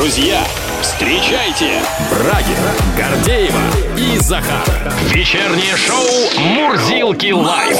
Друзья, 0.00 0.42
встречайте 0.80 1.82
Брагина, 2.08 2.72
Гордеева 2.96 3.60
и 3.98 4.16
Захар. 4.16 4.64
Вечернее 5.10 5.76
шоу 5.76 6.42
«Мурзилки 6.42 7.32
лайф». 7.32 7.78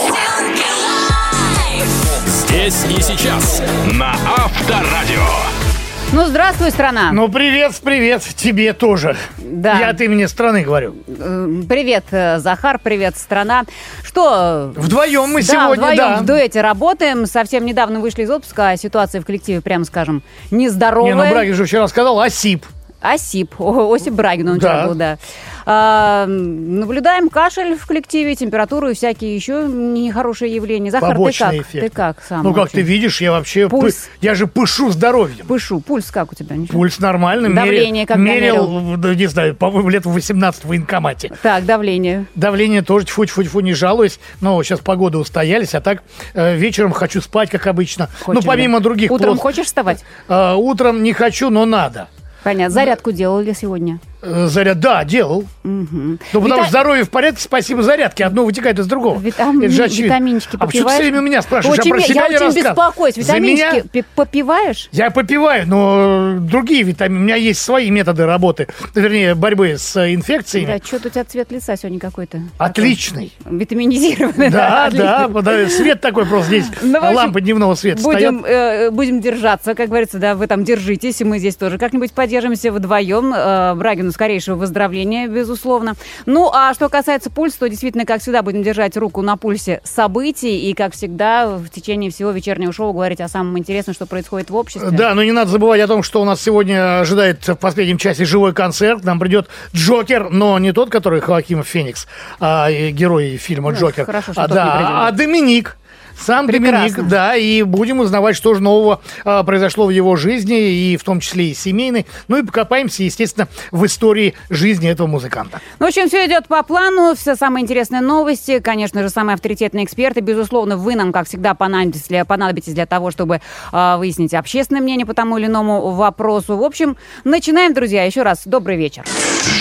Здесь 2.26 2.84
и 2.94 3.00
сейчас 3.00 3.62
на 3.94 4.12
Авторадио. 4.36 5.69
Ну, 6.12 6.26
здравствуй, 6.26 6.72
страна. 6.72 7.12
Ну, 7.12 7.28
привет, 7.28 7.72
привет, 7.84 8.22
тебе 8.22 8.72
тоже. 8.72 9.16
Да. 9.38 9.78
Я 9.78 9.90
от 9.90 10.00
имени 10.00 10.24
страны 10.26 10.62
говорю. 10.62 10.96
Э, 11.06 11.62
Привет, 11.68 12.04
э, 12.10 12.40
Захар, 12.40 12.80
привет, 12.82 13.16
страна. 13.16 13.62
Что? 14.02 14.72
Вдвоем 14.74 15.30
мы 15.30 15.42
да, 15.42 15.46
сегодня, 15.46 15.74
вдвоем 15.74 15.96
да. 15.96 16.16
в 16.16 16.26
дуэте 16.26 16.62
работаем. 16.62 17.26
Совсем 17.26 17.64
недавно 17.64 18.00
вышли 18.00 18.24
из 18.24 18.30
отпуска, 18.30 18.70
а 18.70 18.76
ситуация 18.76 19.20
в 19.20 19.24
коллективе, 19.24 19.60
прямо 19.60 19.84
скажем, 19.84 20.24
нездоровая. 20.50 21.14
Не, 21.14 21.22
ну 21.22 21.30
Брагин 21.30 21.54
же 21.54 21.64
вчера 21.64 21.86
сказал, 21.86 22.18
осип. 22.18 22.66
Осип, 23.00 23.54
Осип 23.60 24.12
Брагин 24.12 24.48
он 24.48 24.58
Да. 24.58 24.86
был, 24.86 24.94
да. 24.94 25.18
А, 25.66 26.26
наблюдаем 26.26 27.28
кашель 27.28 27.76
в 27.76 27.86
коллективе, 27.86 28.34
температуру 28.34 28.88
и 28.88 28.94
всякие 28.94 29.34
еще 29.36 29.64
нехорошие 29.68 30.54
явления. 30.54 30.90
Захар, 30.90 31.10
ты 31.10 31.14
Побочный 31.14 31.58
как? 31.58 31.66
эффект. 31.66 31.84
Ты 31.84 31.90
как 31.90 32.16
сам? 32.28 32.42
Ну, 32.42 32.50
как 32.50 32.58
вообще? 32.64 32.74
ты 32.76 32.82
видишь, 32.82 33.20
я 33.20 33.32
вообще... 33.32 33.62
пы- 33.64 33.68
Пульс. 33.80 34.08
Я 34.20 34.34
же 34.34 34.46
пышу 34.46 34.90
здоровьем. 34.90 35.46
Пышу. 35.46 35.80
Пульс 35.80 36.10
как 36.10 36.32
у 36.32 36.34
тебя? 36.34 36.56
Ничего? 36.56 36.78
Пульс 36.78 36.98
нормальный. 36.98 37.52
Давление 37.54 38.06
как 38.06 38.16
мерил, 38.16 38.96
да, 38.96 39.14
не 39.14 39.26
знаю, 39.26 39.54
по-моему, 39.54 39.88
лет 39.90 40.04
в 40.06 40.12
18 40.12 40.64
в 40.64 40.68
военкомате. 40.68 41.32
Так, 41.42 41.64
давление. 41.66 42.26
Давление 42.34 42.82
тоже 42.82 43.06
тьфу-тьфу-тьфу, 43.06 43.60
не 43.60 43.74
жалуюсь. 43.74 44.18
Но 44.40 44.62
сейчас 44.62 44.80
погода 44.80 45.18
устоялись, 45.18 45.74
а 45.74 45.80
так 45.80 46.02
э, 46.34 46.56
вечером 46.56 46.92
хочу 46.92 47.20
спать, 47.20 47.50
как 47.50 47.66
обычно. 47.66 48.08
Хочешь, 48.22 48.42
ну, 48.42 48.46
помимо 48.48 48.78
да? 48.78 48.84
других 48.84 49.10
Утром 49.10 49.34
плос- 49.36 49.40
хочешь 49.40 49.66
вставать? 49.66 50.04
Э, 50.28 50.54
утром 50.54 51.02
не 51.02 51.12
хочу, 51.12 51.50
но 51.50 51.64
надо. 51.64 52.08
Понятно. 52.42 52.70
Зарядку 52.74 53.12
делали 53.12 53.52
сегодня? 53.52 54.00
Э, 54.22 54.46
Заряд, 54.48 54.80
да, 54.80 55.02
делал. 55.04 55.44
Ну, 55.64 56.18
потому 56.32 56.46
Вита- 56.48 56.62
что 56.62 56.70
здоровье 56.70 57.04
в 57.04 57.10
порядке, 57.10 57.40
спасибо 57.42 57.82
зарядке. 57.82 58.24
Одно 58.24 58.44
вытекает 58.44 58.78
из 58.78 58.86
другого. 58.86 59.18
Витам- 59.18 59.60
Это 59.62 59.70
же 59.72 59.84
очевидно. 59.84 60.14
Витаминчики 60.14 60.56
А 60.58 60.66
почему 60.66 60.66
ты 60.66 60.66
попиваешь? 60.78 61.00
все 61.00 61.10
время 61.10 61.20
меня 61.26 61.42
спрашиваешь? 61.42 61.78
Очень 61.80 61.92
а 61.92 61.94
про 61.94 62.02
себя 62.02 62.14
я 62.22 62.28
не 62.28 62.34
очень 62.36 62.44
рассказывай. 62.46 62.70
беспокоюсь. 62.70 63.14
За 63.14 63.20
Витаминчики 63.20 63.66
меня 63.72 63.82
пи- 63.92 64.04
попиваешь? 64.14 64.88
я 64.92 65.10
попиваю, 65.10 65.66
но 65.68 66.34
другие 66.40 66.82
витамины. 66.82 67.20
У 67.20 67.22
меня 67.24 67.36
есть 67.36 67.60
свои 67.62 67.90
методы 67.90 68.26
работы, 68.26 68.68
вернее, 68.94 69.34
борьбы 69.34 69.76
с 69.78 69.96
инфекциями. 70.14 70.66
Да, 70.66 70.78
что-то 70.84 71.08
у 71.08 71.10
тебя 71.10 71.24
цвет 71.24 71.50
лица 71.50 71.76
сегодня 71.76 71.98
какой-то. 71.98 72.42
Отличный. 72.58 73.32
Такой 73.42 73.58
Витаминизированный. 73.58 74.50
Да, 74.50 74.90
да, 74.92 75.28
да, 75.28 75.68
свет 75.68 76.00
такой 76.00 76.26
просто 76.26 76.48
здесь, 76.48 76.66
Ну, 76.82 76.98
общем, 76.98 77.14
лампа 77.16 77.40
дневного 77.40 77.74
света 77.74 78.02
Будем, 78.02 78.44
э, 78.44 78.90
будем 78.90 79.20
держаться, 79.20 79.74
как 79.74 79.88
говорится, 79.88 80.18
да, 80.18 80.34
вы 80.34 80.46
там 80.46 80.64
держитесь, 80.64 81.20
и 81.20 81.24
мы 81.24 81.38
здесь 81.38 81.56
тоже 81.56 81.78
как-нибудь 81.78 82.12
поддержимся 82.12 82.70
вдвоем. 82.72 83.32
Э, 83.34 83.74
Брагину 83.74 84.09
скорейшего 84.12 84.56
выздоровления, 84.56 85.28
безусловно. 85.28 85.94
Ну, 86.26 86.50
а 86.52 86.74
что 86.74 86.88
касается 86.88 87.30
пульса, 87.30 87.60
то 87.60 87.68
действительно, 87.68 88.04
как 88.04 88.20
всегда, 88.20 88.42
будем 88.42 88.62
держать 88.62 88.96
руку 88.96 89.22
на 89.22 89.36
пульсе 89.36 89.80
событий, 89.84 90.70
и, 90.70 90.74
как 90.74 90.92
всегда, 90.94 91.48
в 91.48 91.68
течение 91.68 92.10
всего 92.10 92.30
вечернего 92.30 92.72
шоу 92.72 92.92
говорить 92.92 93.20
о 93.20 93.28
самом 93.28 93.58
интересном, 93.58 93.94
что 93.94 94.06
происходит 94.06 94.50
в 94.50 94.56
обществе. 94.56 94.90
Да, 94.90 95.14
но 95.14 95.22
не 95.22 95.32
надо 95.32 95.50
забывать 95.50 95.80
о 95.80 95.86
том, 95.86 96.02
что 96.02 96.20
у 96.22 96.24
нас 96.24 96.40
сегодня 96.40 97.00
ожидает 97.00 97.46
в 97.46 97.56
последнем 97.56 97.98
часе 97.98 98.24
живой 98.24 98.52
концерт. 98.52 99.04
Нам 99.04 99.18
придет 99.18 99.48
Джокер, 99.74 100.30
но 100.30 100.58
не 100.58 100.72
тот, 100.72 100.90
который 100.90 101.20
Хоаким 101.20 101.62
Феникс, 101.62 102.06
а 102.38 102.70
герой 102.70 103.36
фильма 103.36 103.70
Ну, 103.72 103.78
Джокер. 103.78 104.04
хорошо, 104.04 104.32
что 104.32 104.42
а, 104.42 104.48
да, 104.48 105.06
а 105.06 105.10
Доминик. 105.12 105.76
Сам 106.20 106.46
Прекрасно. 106.46 106.96
Доминик, 106.96 107.08
да, 107.08 107.36
и 107.36 107.62
будем 107.62 108.00
узнавать, 108.00 108.36
что 108.36 108.54
же 108.54 108.62
нового 108.62 109.00
а, 109.24 109.42
произошло 109.42 109.86
в 109.86 109.90
его 109.90 110.16
жизни, 110.16 110.70
и 110.70 110.96
в 110.96 111.04
том 111.04 111.20
числе 111.20 111.50
и 111.50 111.54
семейной. 111.54 112.06
Ну 112.28 112.36
и 112.36 112.42
покопаемся, 112.42 113.02
естественно, 113.02 113.48
в 113.70 113.84
истории 113.86 114.34
жизни 114.50 114.88
этого 114.88 115.06
музыканта. 115.06 115.60
Ну, 115.78 115.86
в 115.86 115.88
общем, 115.88 116.08
все 116.08 116.26
идет 116.26 116.46
по 116.46 116.62
плану, 116.62 117.14
все 117.16 117.36
самые 117.36 117.62
интересные 117.62 118.02
новости, 118.02 118.60
конечно 118.60 119.02
же, 119.02 119.08
самые 119.08 119.34
авторитетные 119.34 119.84
эксперты. 119.84 120.20
Безусловно, 120.20 120.76
вы 120.76 120.94
нам, 120.94 121.12
как 121.12 121.26
всегда, 121.26 121.54
понадобитесь 121.54 122.08
для, 122.08 122.24
понадобитесь 122.24 122.74
для 122.74 122.86
того, 122.86 123.10
чтобы 123.10 123.40
а, 123.72 123.96
выяснить 123.96 124.34
общественное 124.34 124.82
мнение 124.82 125.06
по 125.06 125.14
тому 125.14 125.38
или 125.38 125.46
иному 125.46 125.90
вопросу. 125.92 126.56
В 126.56 126.62
общем, 126.62 126.96
начинаем, 127.24 127.72
друзья. 127.72 128.04
Еще 128.04 128.22
раз, 128.22 128.42
добрый 128.44 128.76
вечер. 128.76 129.04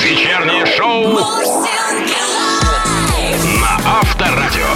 Вечернее 0.04 0.66
шоу 0.66 1.08
на 1.14 1.22
Авторадио. 3.86 4.69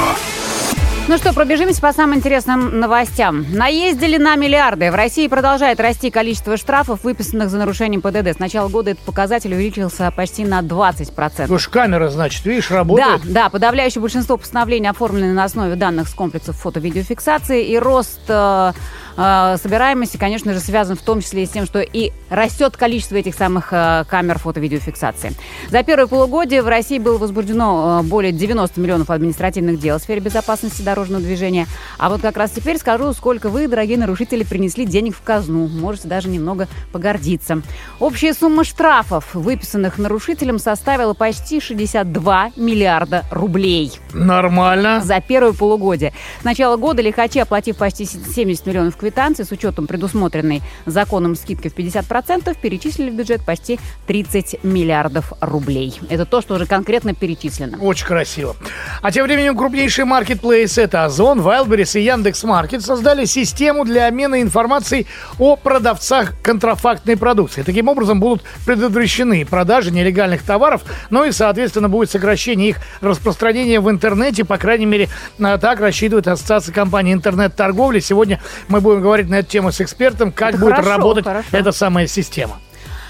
Ну 1.09 1.17
что, 1.17 1.33
пробежимся 1.33 1.81
по 1.81 1.91
самым 1.91 2.19
интересным 2.19 2.79
новостям. 2.79 3.45
Наездили 3.51 4.15
на 4.15 4.37
миллиарды. 4.37 4.89
В 4.89 4.95
России 4.95 5.27
продолжает 5.27 5.81
расти 5.81 6.09
количество 6.09 6.55
штрафов, 6.55 7.03
выписанных 7.03 7.49
за 7.49 7.57
нарушение 7.57 7.99
ПДД. 7.99 8.27
С 8.37 8.39
начала 8.39 8.69
года 8.69 8.91
этот 8.91 9.03
показатель 9.03 9.53
увеличился 9.53 10.09
почти 10.15 10.45
на 10.45 10.61
20%. 10.61 11.13
Потому 11.13 11.59
что 11.59 11.71
камера, 11.71 12.07
значит, 12.07 12.45
видишь, 12.45 12.69
Да, 12.69 12.75
работает. 12.77 13.21
да, 13.25 13.49
подавляющее 13.49 14.01
большинство 14.01 14.37
постановлений 14.37 14.87
оформлены 14.87 15.33
на 15.33 15.43
основе 15.43 15.75
данных 15.75 16.07
с 16.07 16.13
комплексов 16.13 16.55
фото-видеофиксации, 16.55 17.65
и 17.67 17.77
рост 17.77 18.21
э, 18.29 18.71
э, 19.17 19.57
собираемости, 19.61 20.15
конечно 20.15 20.53
же, 20.53 20.61
связан 20.61 20.95
в 20.95 21.01
том 21.01 21.19
числе 21.19 21.43
и 21.43 21.45
с 21.45 21.49
тем, 21.49 21.65
что 21.65 21.81
и 21.81 22.11
растет 22.29 22.77
количество 22.77 23.17
этих 23.17 23.35
самых 23.35 23.73
э, 23.73 24.05
камер 24.09 24.39
фото-видеофиксации. 24.39 25.33
За 25.69 25.83
первое 25.83 26.07
полугодие 26.07 26.61
в 26.61 26.67
России 26.69 26.97
было 26.97 27.17
возбуждено 27.17 27.99
э, 28.01 28.07
более 28.07 28.31
90 28.31 28.79
миллионов 28.79 29.09
административных 29.09 29.79
дел 29.81 29.97
в 29.99 30.01
сфере 30.01 30.21
безопасности 30.21 30.81
дорожного 30.93 31.23
движения. 31.23 31.67
А 31.97 32.09
вот 32.09 32.21
как 32.21 32.37
раз 32.37 32.51
теперь 32.51 32.77
скажу, 32.77 33.13
сколько 33.13 33.49
вы, 33.49 33.67
дорогие 33.67 33.97
нарушители, 33.97 34.43
принесли 34.43 34.85
денег 34.85 35.15
в 35.15 35.21
казну. 35.23 35.67
Можете 35.67 36.07
даже 36.07 36.29
немного 36.29 36.67
погордиться. 36.91 37.61
Общая 37.99 38.33
сумма 38.33 38.63
штрафов, 38.63 39.33
выписанных 39.33 39.97
нарушителям, 39.97 40.59
составила 40.59 41.13
почти 41.13 41.59
62 41.59 42.51
миллиарда 42.55 43.23
рублей 43.31 43.93
Нормально. 44.13 45.01
за 45.03 45.19
первое 45.19 45.53
полугодие. 45.53 46.13
С 46.41 46.43
начала 46.43 46.77
года 46.77 47.01
лихачи, 47.01 47.39
оплатив 47.39 47.77
почти 47.77 48.05
70 48.05 48.65
миллионов 48.67 48.95
квитанций 48.95 49.45
с 49.45 49.51
учетом 49.51 49.87
предусмотренной 49.87 50.61
законом 50.85 51.35
скидки 51.35 51.69
в 51.69 51.75
50%, 51.75 52.55
перечислили 52.61 53.09
в 53.09 53.15
бюджет 53.15 53.43
почти 53.43 53.79
30 54.05 54.63
миллиардов 54.63 55.33
рублей. 55.41 55.99
Это 56.09 56.25
то, 56.25 56.41
что 56.41 56.53
уже 56.53 56.67
конкретно 56.67 57.15
перечислено. 57.15 57.79
Очень 57.79 58.05
красиво. 58.05 58.55
А 59.01 59.11
тем 59.11 59.25
временем 59.25 59.57
крупнейшие 59.57 60.05
маркетплейсы 60.05 60.82
это 60.83 61.05
Озон, 61.05 61.39
Wildberries 61.39 61.99
и 61.99 62.03
Яндекс.Маркет 62.03 62.83
создали 62.83 63.25
систему 63.25 63.85
для 63.85 64.07
обмена 64.07 64.41
информацией 64.41 65.07
о 65.39 65.55
продавцах 65.55 66.33
контрафактной 66.41 67.17
продукции. 67.17 67.63
Таким 67.63 67.87
образом 67.87 68.19
будут 68.19 68.43
предотвращены 68.65 69.45
продажи 69.45 69.91
нелегальных 69.91 70.43
товаров, 70.43 70.83
ну 71.09 71.23
и, 71.23 71.31
соответственно, 71.31 71.89
будет 71.89 72.11
сокращение 72.11 72.69
их 72.69 72.77
распространения 73.01 73.79
в 73.79 73.89
интернете. 73.89 74.45
По 74.45 74.57
крайней 74.57 74.85
мере, 74.85 75.09
а, 75.41 75.57
так 75.57 75.79
рассчитывает 75.79 76.27
Ассоциация 76.27 76.73
компаний 76.73 77.13
интернет-торговли. 77.13 77.99
Сегодня 77.99 78.41
мы 78.67 78.81
будем 78.81 79.01
говорить 79.01 79.29
на 79.29 79.35
эту 79.35 79.49
тему 79.49 79.71
с 79.71 79.79
экспертом, 79.81 80.31
как 80.31 80.49
Это 80.49 80.59
будет 80.59 80.75
хорошо, 80.75 80.89
работать 80.89 81.23
хорошо. 81.25 81.47
эта 81.51 81.71
самая 81.71 82.07
система. 82.07 82.59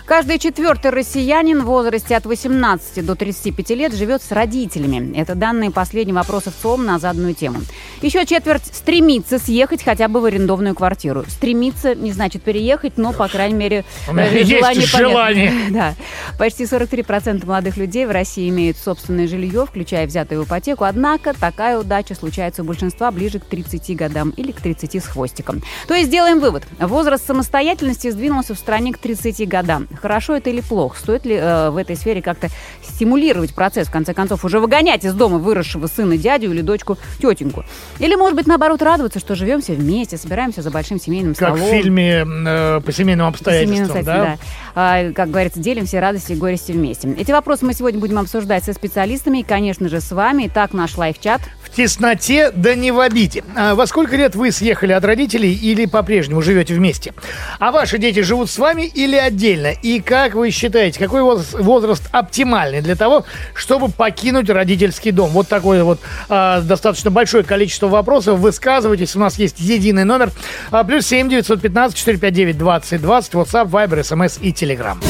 Каждый 0.06 0.38
четвертый 0.38 0.91
россиянин 0.91 1.62
в 1.62 1.66
возрасте 1.66 2.18
от 2.18 2.25
18 2.25 3.06
до 3.06 3.16
35 3.16 3.69
лет 3.69 3.94
живет 3.94 4.22
с 4.22 4.34
родителями. 4.34 5.18
Это 5.18 5.34
данные 5.34 5.72
последнего 5.72 6.19
опроса 6.19 6.52
в 6.52 6.62
ЦОМ 6.62 6.84
на 6.86 7.00
заданную 7.00 7.34
тему. 7.34 7.62
Еще 8.02 8.25
четверть 8.25 8.66
стремится 8.66 9.40
съехать 9.40 9.81
хотя 9.81 10.09
бы 10.09 10.19
в 10.19 10.25
арендованную 10.25 10.75
квартиру. 10.75 11.24
Стремиться 11.30 11.96
не 11.96 12.12
значит 12.12 12.44
переехать, 12.44 12.97
но, 12.97 13.14
по 13.14 13.30
крайней 13.30 13.56
мере, 13.56 13.86
э, 14.09 14.44
желание 14.44 14.86
желание. 14.86 15.53
Да. 15.69 15.96
Почти 16.38 16.66
43% 16.66 17.46
молодых 17.46 17.78
людей 17.78 18.06
в 18.06 18.12
России 18.12 18.50
имеют 18.50 18.78
собственное 18.78 19.28
жилье, 19.28 19.66
включая 19.66 20.06
взятую 20.06 20.44
ипотеку. 20.44 20.84
Однако 20.84 21.34
такая 21.34 21.80
удача 21.80 22.14
случается 22.14 22.62
у 22.64 22.66
большинства 22.66 23.09
ближе 23.09 23.40
к 23.40 23.46
30 23.46 23.96
годам 23.96 24.31
или 24.31 24.52
к 24.52 24.59
30 24.59 24.96
с 24.96 25.08
хвостиком. 25.08 25.64
То 25.88 25.94
есть 25.94 26.09
делаем 26.09 26.41
вывод. 26.41 26.64
Возраст 26.80 27.25
самостоятельности 27.25 28.12
сдвинулся 28.12 28.53
в 28.53 28.59
стране 28.59 28.91
к 28.91 28.97
30 28.97 29.47
годам. 29.47 29.88
Хорошо 30.01 30.35
это 30.35 30.49
или 30.49 30.61
плохо? 30.61 30.97
Стоит 30.99 31.25
ли 31.25 31.35
э, 31.35 31.69
в 31.69 31.78
этой 31.78 31.95
сфере 31.95 32.22
как-то 32.22 32.49
стимулировать 32.81 33.53
процесс, 33.53 33.87
в 33.87 33.91
конце 33.91 34.13
концов, 34.13 34.43
уже 34.45 34.59
выгонять 34.59 35.03
из 35.05 35.13
дома 35.13 35.37
выросшего 35.37 35.87
сына 35.87 36.17
дядю 36.17 36.51
или 36.51 36.61
дочку 36.61 36.97
тетеньку? 37.19 37.63
Или, 37.99 38.16
может 38.16 38.35
быть, 38.35 38.47
наоборот, 38.47 38.81
радоваться, 38.81 39.19
что 39.19 39.35
живем 39.35 39.61
все 39.61 39.73
вместе, 39.73 40.17
собираемся 40.17 40.61
за 40.61 40.72
большим 40.72 40.99
семейным 40.99 41.35
Как 41.35 41.55
столом. 41.55 41.66
в 41.66 41.72
фильме 41.72 42.25
э, 42.25 42.81
по 42.85 42.91
семейным 42.91 43.28
обстоятельствам, 43.28 43.87
Семейным, 43.87 44.05
да? 44.05 44.23
да. 44.23 44.37
А, 44.75 45.11
как 45.11 45.29
говорится, 45.29 45.59
делим 45.59 45.85
все 45.85 45.99
радости 45.99 46.34
и 46.34 46.35
горести 46.35 46.72
вместе. 46.72 47.07
Эти 47.17 47.31
вопросы 47.31 47.66
мы 47.66 47.73
сегодня 47.73 47.99
будем 47.99 48.17
обсуждать 48.19 48.63
со 48.63 48.73
специалистами 48.73 49.40
и, 49.40 49.43
конечно 49.43 49.87
же, 49.90 50.01
с 50.01 50.11
вами. 50.11 50.47
Итак, 50.47 50.73
наш 50.73 50.97
лайв-чат. 50.97 51.41
В 51.61 51.69
тесноте, 51.69 52.51
да 52.51 52.75
не 52.75 52.91
в 52.91 52.99
обиде. 52.99 53.43
А 53.55 53.75
во 53.75 53.87
сколько 53.87 54.16
лет 54.16 54.35
вы 54.35 54.51
съехали 54.51 54.91
от 54.91 55.03
родителей 55.05 55.53
или 55.53 55.85
по-прежнему 55.85 56.41
живете 56.41 56.73
вместе? 56.73 57.13
А 57.59 57.72
ваши 57.72 57.97
дети 57.97 58.22
живут 58.22 58.49
с 58.49 58.57
вами 58.57 58.84
или 58.84 59.16
отдельно? 59.16 59.73
И 59.84 60.00
как 60.00 60.34
вы 60.34 60.50
считаете, 60.50 60.97
какой 60.97 61.22
воз- 61.22 61.53
возраст 61.53 62.03
оптимальный 62.12 62.82
для 62.82 62.96
того, 62.96 63.26
чтобы 63.53 63.90
покинуть 63.90 64.50
родительский 64.50 65.12
дом? 65.12 65.30
Вот 65.32 65.50
такое 65.50 65.84
вот 65.84 66.00
а, 66.30 66.62
достаточно 66.62 67.12
большое 67.12 67.44
количество 67.44 67.88
вопросов. 67.88 68.40
Высказывайтесь. 68.40 69.16
У 69.16 69.20
нас 69.20 69.38
есть 69.38 69.59
единый 69.59 70.06
номер. 70.06 70.32
А, 70.72 70.85
плюс 70.85 71.06
семь 71.06 71.30
девятьсот 71.30 71.62
пятнадцать 71.62 71.97
четыре 71.97 72.18
пять 72.18 72.34
девять 72.34 72.58
двадцать 72.58 73.02
двадцать. 73.02 73.34
WhatsApp, 73.34 73.70
Viber, 73.70 74.00
SMS 74.00 74.40
и 74.41 74.53
Телеграм. 74.53 75.02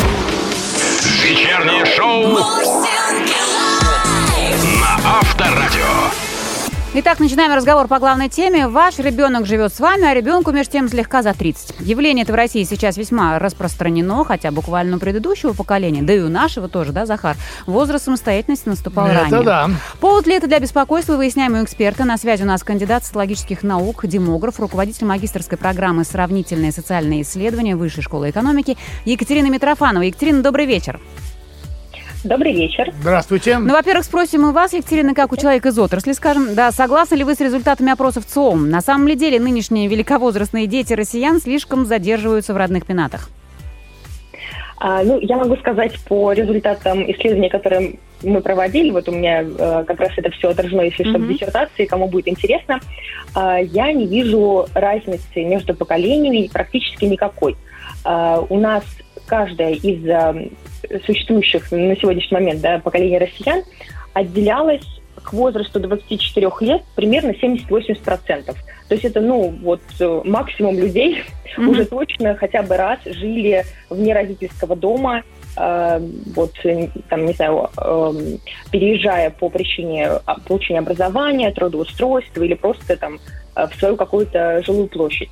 Вечернее 1.23 1.85
шоу 1.85 2.35
Итак, 6.95 7.19
начинаем 7.19 7.51
разговор 7.51 7.87
по 7.87 7.97
главной 7.97 8.29
теме. 8.29 8.67
Ваш 8.67 8.99
ребенок 8.99 9.47
живет 9.47 9.73
с 9.73 9.79
вами, 9.79 10.03
а 10.03 10.13
ребенку 10.13 10.51
между 10.51 10.73
тем 10.73 10.87
слегка 10.87 11.23
за 11.23 11.33
30. 11.33 11.79
Явление 11.79 12.21
это 12.21 12.33
в 12.33 12.35
России 12.35 12.63
сейчас 12.65 12.97
весьма 12.97 13.39
распространено, 13.39 14.23
хотя 14.23 14.51
буквально 14.51 14.97
у 14.97 14.99
предыдущего 14.99 15.53
поколения, 15.53 16.03
да 16.03 16.13
и 16.13 16.19
у 16.19 16.29
нашего 16.29 16.69
тоже, 16.69 16.91
да, 16.91 17.07
Захар, 17.07 17.35
возраст 17.65 18.05
самостоятельности 18.05 18.69
наступал 18.69 19.07
Это 19.07 19.21
ранее. 19.21 19.41
да. 19.41 19.69
Повод 19.99 20.27
ли 20.27 20.35
это 20.35 20.45
для 20.45 20.59
беспокойства, 20.59 21.17
выясняем 21.17 21.55
у 21.55 21.63
эксперта. 21.63 22.05
На 22.05 22.15
связи 22.15 22.43
у 22.43 22.45
нас 22.45 22.61
кандидат 22.63 23.03
социологических 23.03 23.63
наук, 23.63 24.05
демограф, 24.05 24.59
руководитель 24.59 25.07
магистрской 25.07 25.57
программы 25.57 26.03
«Сравнительные 26.03 26.71
социальные 26.71 27.23
исследования» 27.23 27.75
Высшей 27.75 28.03
школы 28.03 28.29
экономики 28.29 28.77
Екатерина 29.05 29.47
Митрофанова. 29.47 30.03
Екатерина, 30.03 30.43
добрый 30.43 30.67
вечер. 30.67 30.99
Добрый 32.23 32.53
вечер. 32.53 32.89
Здравствуйте. 33.01 33.57
Ну, 33.57 33.73
во-первых, 33.73 34.05
спросим 34.05 34.43
мы 34.43 34.53
вас, 34.53 34.71
Екатерина, 34.71 35.13
как 35.13 35.33
у 35.33 35.37
человека 35.37 35.69
из 35.69 35.77
отрасли, 35.77 36.13
скажем, 36.13 36.55
да, 36.55 36.71
согласны 36.71 37.15
ли 37.15 37.23
вы 37.25 37.35
с 37.35 37.41
результатами 37.41 37.91
опросов 37.91 38.25
ЦОМ? 38.25 38.69
На 38.69 38.79
самом 38.79 39.07
ли 39.09 39.15
деле 39.15 39.39
нынешние 39.39 39.87
великовозрастные 39.89 40.67
дети 40.67 40.93
россиян 40.93 41.41
слишком 41.41 41.85
задерживаются 41.85 42.53
в 42.53 42.57
родных 42.57 42.85
пенатах? 42.85 43.29
А, 44.77 45.03
ну, 45.03 45.19
я 45.19 45.37
могу 45.37 45.57
сказать 45.57 45.99
по 46.05 46.31
результатам 46.31 47.09
исследования, 47.11 47.49
которые 47.49 47.95
мы 48.21 48.41
проводили, 48.41 48.91
вот 48.91 49.07
у 49.09 49.11
меня 49.11 49.41
э, 49.41 49.83
как 49.85 49.99
раз 49.99 50.11
это 50.15 50.31
все 50.31 50.49
отражено, 50.49 50.81
если 50.81 51.03
что, 51.03 51.19
в 51.19 51.27
диссертации, 51.27 51.85
кому 51.85 52.07
будет 52.07 52.27
интересно, 52.27 52.79
а, 53.35 53.59
я 53.59 53.91
не 53.91 54.07
вижу 54.07 54.65
разницы 54.73 55.43
между 55.43 55.73
поколениями 55.73 56.49
практически 56.51 57.05
никакой. 57.05 57.57
А, 58.03 58.39
у 58.49 58.59
нас 58.59 58.83
каждая 59.25 59.73
из 59.73 60.07
а, 60.09 60.35
существующих 61.05 61.71
на 61.71 61.95
сегодняшний 61.95 62.35
момент 62.37 62.61
да, 62.61 62.79
поколений 62.79 63.17
россиян 63.17 63.63
отделялась 64.13 64.83
к 65.23 65.33
возрасту 65.33 65.79
24 65.79 66.51
лет 66.61 66.83
примерно 66.95 67.31
70-80%. 67.31 68.45
То 68.45 68.55
есть 68.89 69.05
это, 69.05 69.21
ну, 69.21 69.53
вот 69.61 69.81
э, 69.99 70.21
максимум 70.25 70.77
людей 70.77 71.23
Мгм. 71.57 71.69
уже 71.69 71.85
точно 71.85 72.35
хотя 72.35 72.63
бы 72.63 72.77
раз 72.77 72.99
жили 73.05 73.63
вне 73.89 74.13
родительского 74.13 74.75
дома, 74.75 75.23
э, 75.55 75.99
вот, 76.35 76.51
э, 76.63 76.87
там, 77.09 77.25
не 77.25 77.33
знаю, 77.33 77.69
эм, 77.77 78.39
переезжая 78.71 79.29
по 79.29 79.49
причине 79.49 80.07
а, 80.25 80.39
получения 80.39 80.79
образования, 80.79 81.51
трудоустройства 81.51 82.43
или 82.43 82.55
просто 82.55 82.97
там 82.97 83.19
э, 83.55 83.67
в 83.67 83.75
свою 83.75 83.95
какую-то 83.95 84.63
жилую 84.63 84.87
площадь. 84.87 85.29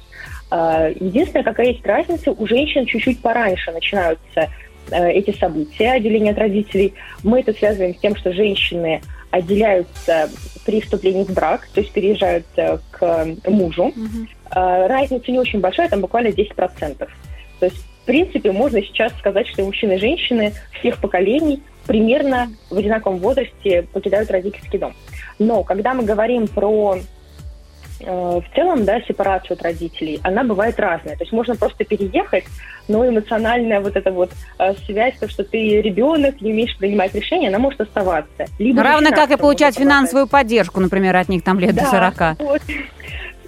Э, 0.52 0.94
Единственная, 1.00 1.44
какая 1.44 1.68
есть 1.68 1.86
разница, 1.86 2.32
у 2.32 2.48
женщин 2.48 2.86
чуть-чуть 2.86 3.22
пораньше 3.22 3.72
начинаются 3.72 4.42
э, 4.42 4.48
эти 4.92 5.38
события, 5.38 5.94
отделения 5.94 6.32
от 6.32 6.38
родителей. 6.38 6.94
Мы 7.24 7.40
это 7.42 7.54
связываем 7.54 7.96
с 7.96 8.00
тем, 8.00 8.16
что 8.16 8.34
женщины 8.34 9.02
отделяются 9.32 10.30
при 10.66 10.82
вступлении 10.82 11.24
в 11.24 11.34
брак, 11.34 11.68
то 11.74 11.82
есть 11.82 11.92
переезжают 11.94 12.46
э, 12.58 12.78
к 12.92 13.28
мужу. 13.48 13.94
Э, 14.54 14.88
Разница 14.88 15.32
не 15.32 15.40
очень 15.40 15.60
большая, 15.60 15.90
там 15.90 16.02
буквально 16.02 16.28
10%. 16.28 16.98
То 16.98 17.66
есть, 17.66 17.78
в 17.78 18.06
принципе, 18.06 18.52
можно 18.52 18.82
сейчас 18.82 19.14
сказать, 19.18 19.48
что 19.48 19.64
мужчины 19.64 19.94
и 19.94 20.00
женщины 20.00 20.54
всех 20.80 21.00
поколений 21.00 21.64
примерно 21.88 22.50
в 22.70 22.78
одинаковом 22.78 23.20
возрасте 23.20 23.84
покидают 23.94 24.30
родительский 24.30 24.78
дом. 24.78 24.94
Но 25.40 25.64
когда 25.64 25.94
мы 25.94 26.04
говорим 26.04 26.48
про 26.48 26.98
э, 26.98 27.02
в 28.06 28.44
целом, 28.56 28.86
да, 28.86 29.02
сепарацию 29.02 29.56
от 29.56 29.62
родителей, 29.62 30.20
она 30.24 30.44
бывает 30.44 30.80
разная. 30.80 31.16
То 31.16 31.24
есть 31.24 31.32
можно 31.32 31.56
просто 31.56 31.84
переехать, 31.84 32.46
но 32.88 33.08
эмоциональная 33.08 33.80
вот 33.80 33.96
эта 33.96 34.12
вот 34.12 34.32
э, 34.60 34.74
связь, 34.86 35.16
то, 35.20 35.30
что 35.30 35.44
ты 35.44 35.82
ребенок, 35.82 36.42
не 36.42 36.52
умеешь 36.52 36.76
принимать 36.78 37.14
решения, 37.14 37.50
она 37.50 37.60
может 37.60 37.82
оставаться. 37.82 38.46
Либо 38.60 38.84
Равно 38.84 39.10
как 39.12 39.32
и 39.32 39.38
получать 39.38 39.76
продолжать. 39.76 39.78
финансовую 39.78 40.28
поддержку, 40.28 40.80
например, 40.80 41.16
от 41.16 41.30
них 41.30 41.44
там 41.44 41.60
лет 41.60 41.76
до 41.76 41.86
40. 41.86 42.40
вот. 42.40 42.62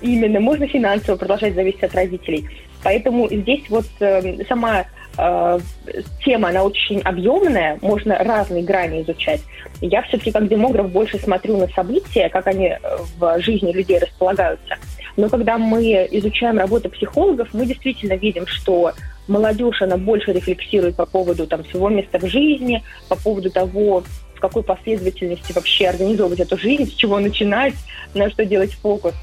Именно, 0.02 0.40
можно 0.40 0.68
финансово 0.68 1.16
продолжать 1.16 1.56
зависеть 1.56 1.84
от 1.84 1.96
родителей. 1.96 2.48
Поэтому 2.84 3.30
здесь 3.30 3.64
вот 3.70 3.86
э, 4.02 4.44
сама 4.50 4.82
э, 4.82 4.86
тема, 5.16 6.50
она 6.50 6.64
очень 6.64 7.00
объемная, 7.02 7.78
можно 7.82 8.18
разные 8.18 8.64
грани 8.64 9.02
изучать. 9.02 9.42
Я 9.82 10.02
все-таки 10.04 10.32
как 10.32 10.48
демограф 10.48 10.90
больше 10.90 11.20
смотрю 11.20 11.58
на 11.58 11.68
события, 11.68 12.30
как 12.30 12.48
они 12.48 12.68
э, 12.68 12.80
в 13.18 13.40
жизни 13.42 13.72
людей 13.72 14.00
располагаются. 14.00 14.76
Но 15.16 15.30
когда 15.30 15.58
мы 15.58 16.08
изучаем 16.12 16.58
работу 16.58 16.90
психологов, 16.90 17.50
мы 17.54 17.66
действительно 17.66 18.14
видим, 18.14 18.48
что 18.48 18.94
молодежь, 19.28 19.82
она 19.82 19.98
больше 19.98 20.34
рефлексирует 20.34 20.96
по 20.96 21.06
поводу 21.06 21.46
там, 21.46 21.64
своего 21.66 21.90
места 21.90 22.20
в 22.20 22.26
жизни, 22.26 22.84
по 23.08 23.16
поводу 23.16 23.52
того, 23.52 24.04
в 24.36 24.40
какой 24.40 24.64
последовательности 24.64 25.54
вообще 25.54 25.90
организовывать 25.90 26.40
эту 26.40 26.58
жизнь, 26.58 26.88
с 26.88 26.94
чего 26.94 27.20
начинать, 27.20 27.76
на 28.14 28.30
что 28.30 28.46
делать 28.46 28.74
фокус. 28.74 29.14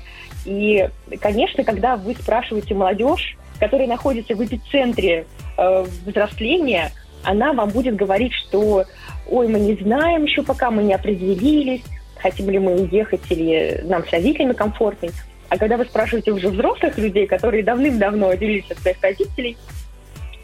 И, 0.44 0.88
конечно, 1.20 1.64
когда 1.64 1.96
вы 1.96 2.14
спрашиваете 2.14 2.74
молодежь, 2.74 3.36
которая 3.58 3.88
находится 3.88 4.34
в 4.34 4.44
эпицентре 4.44 5.26
э, 5.60 5.84
взросления, 6.06 6.92
она 7.22 7.52
вам 7.52 7.68
будет 7.70 7.96
говорить, 7.96 8.32
что 8.32 8.84
ой, 9.28 9.48
мы 9.48 9.60
не 9.60 9.74
знаем 9.74 10.24
еще 10.24 10.42
пока, 10.42 10.70
мы 10.70 10.82
не 10.82 10.94
определились, 10.94 11.82
хотим 12.16 12.50
ли 12.50 12.58
мы 12.58 12.80
уехать 12.80 13.20
или 13.30 13.82
нам 13.84 14.06
с 14.06 14.10
родителями 14.10 14.52
комфортней. 14.52 15.10
А 15.48 15.58
когда 15.58 15.76
вы 15.76 15.84
спрашиваете 15.84 16.32
уже 16.32 16.48
взрослых 16.48 16.96
людей, 16.98 17.26
которые 17.26 17.62
давным-давно 17.62 18.28
отделились 18.28 18.70
от 18.70 18.78
своих 18.78 19.02
родителей, 19.02 19.56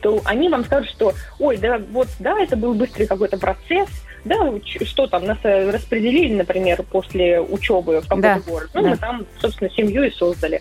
то 0.02 0.20
они 0.24 0.48
вам 0.48 0.64
скажут, 0.64 0.90
что 0.90 1.14
ой, 1.38 1.56
да 1.56 1.80
вот, 1.90 2.08
да, 2.18 2.38
это 2.40 2.56
был 2.56 2.74
быстрый 2.74 3.06
какой-то 3.06 3.38
процесс, 3.38 3.88
да, 4.24 4.36
что 4.84 5.06
там, 5.06 5.24
нас 5.24 5.38
э, 5.44 5.70
распределили, 5.70 6.34
например, 6.34 6.82
после 6.82 7.40
учебы 7.40 8.00
в 8.00 8.08
какой-то 8.08 8.22
Да, 8.22 8.40
город. 8.40 8.70
Ну, 8.74 8.82
да. 8.82 8.88
мы 8.88 8.96
там, 8.96 9.26
собственно, 9.40 9.70
семью 9.70 10.02
и 10.02 10.10
создали. 10.10 10.60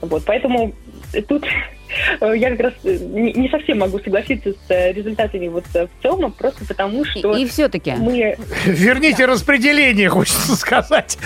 Вот, 0.00 0.24
поэтому 0.24 0.72
тут 1.28 1.44
я 2.20 2.50
как 2.50 2.60
раз 2.60 2.72
э, 2.84 2.98
не 3.00 3.48
совсем 3.48 3.78
могу 3.78 3.98
согласиться 3.98 4.52
с 4.52 4.70
э, 4.70 4.92
результатами 4.92 5.48
вот 5.48 5.64
э, 5.74 5.86
в 5.86 6.02
целом, 6.02 6.32
просто 6.32 6.64
потому 6.64 7.04
что 7.04 7.36
И, 7.36 7.46
все-таки. 7.46 7.92
мы 7.92 8.36
Верните 8.64 9.26
распределение, 9.26 10.08
хочется 10.10 10.56
сказать. 10.56 11.18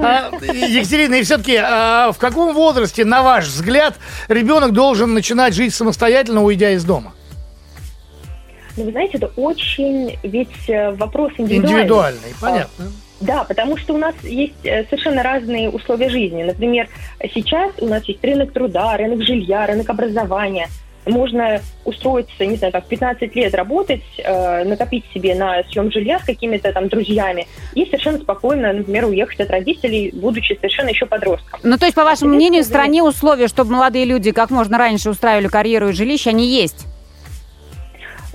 А, 0.00 0.30
Екатерина, 0.42 1.14
и 1.16 1.22
все-таки 1.22 1.58
в 1.58 2.16
каком 2.18 2.54
возрасте, 2.54 3.04
на 3.04 3.22
ваш 3.22 3.46
взгляд, 3.46 3.98
ребенок 4.28 4.72
должен 4.72 5.14
начинать 5.14 5.54
жить 5.54 5.74
самостоятельно, 5.74 6.42
уйдя 6.42 6.70
из 6.70 6.84
дома? 6.84 7.12
Ну, 8.76 8.84
вы 8.84 8.92
знаете, 8.92 9.18
это 9.18 9.26
очень 9.36 10.18
ведь 10.22 10.68
э, 10.68 10.92
вопрос 10.92 11.32
индивидуальный. 11.36 11.82
Индивидуальный, 11.82 12.34
понятно. 12.40 12.86
Да, 13.20 13.44
потому 13.44 13.76
что 13.76 13.94
у 13.94 13.98
нас 13.98 14.14
есть 14.22 14.64
э, 14.64 14.84
совершенно 14.84 15.22
разные 15.22 15.68
условия 15.68 16.08
жизни. 16.08 16.42
Например, 16.42 16.88
сейчас 17.34 17.72
у 17.80 17.86
нас 17.86 18.04
есть 18.04 18.24
рынок 18.24 18.52
труда, 18.52 18.96
рынок 18.96 19.22
жилья, 19.22 19.66
рынок 19.66 19.90
образования. 19.90 20.68
Можно 21.06 21.60
устроиться, 21.84 22.44
не 22.44 22.56
знаю, 22.56 22.72
так, 22.72 22.86
15 22.86 23.34
лет 23.34 23.54
работать, 23.54 24.02
э, 24.18 24.64
накопить 24.64 25.04
себе 25.12 25.34
на 25.34 25.62
съем 25.64 25.90
жилья 25.90 26.18
с 26.18 26.24
какими-то 26.24 26.72
там 26.72 26.88
друзьями 26.88 27.46
и 27.74 27.84
совершенно 27.86 28.18
спокойно, 28.18 28.72
например, 28.72 29.06
уехать 29.06 29.40
от 29.40 29.50
родителей, 29.50 30.10
будучи 30.14 30.54
совершенно 30.54 30.88
еще 30.88 31.06
подростком. 31.06 31.60
Ну, 31.62 31.76
то 31.78 31.86
есть, 31.86 31.94
по 31.94 32.04
вашему 32.04 32.34
мнению, 32.34 32.62
в 32.62 32.66
стране 32.66 33.02
условия, 33.02 33.48
чтобы 33.48 33.72
молодые 33.72 34.04
люди 34.04 34.32
как 34.32 34.50
можно 34.50 34.78
раньше 34.78 35.10
устраивали 35.10 35.48
карьеру 35.48 35.88
и 35.88 35.92
жилище, 35.92 36.30
они 36.30 36.46
есть? 36.48 36.86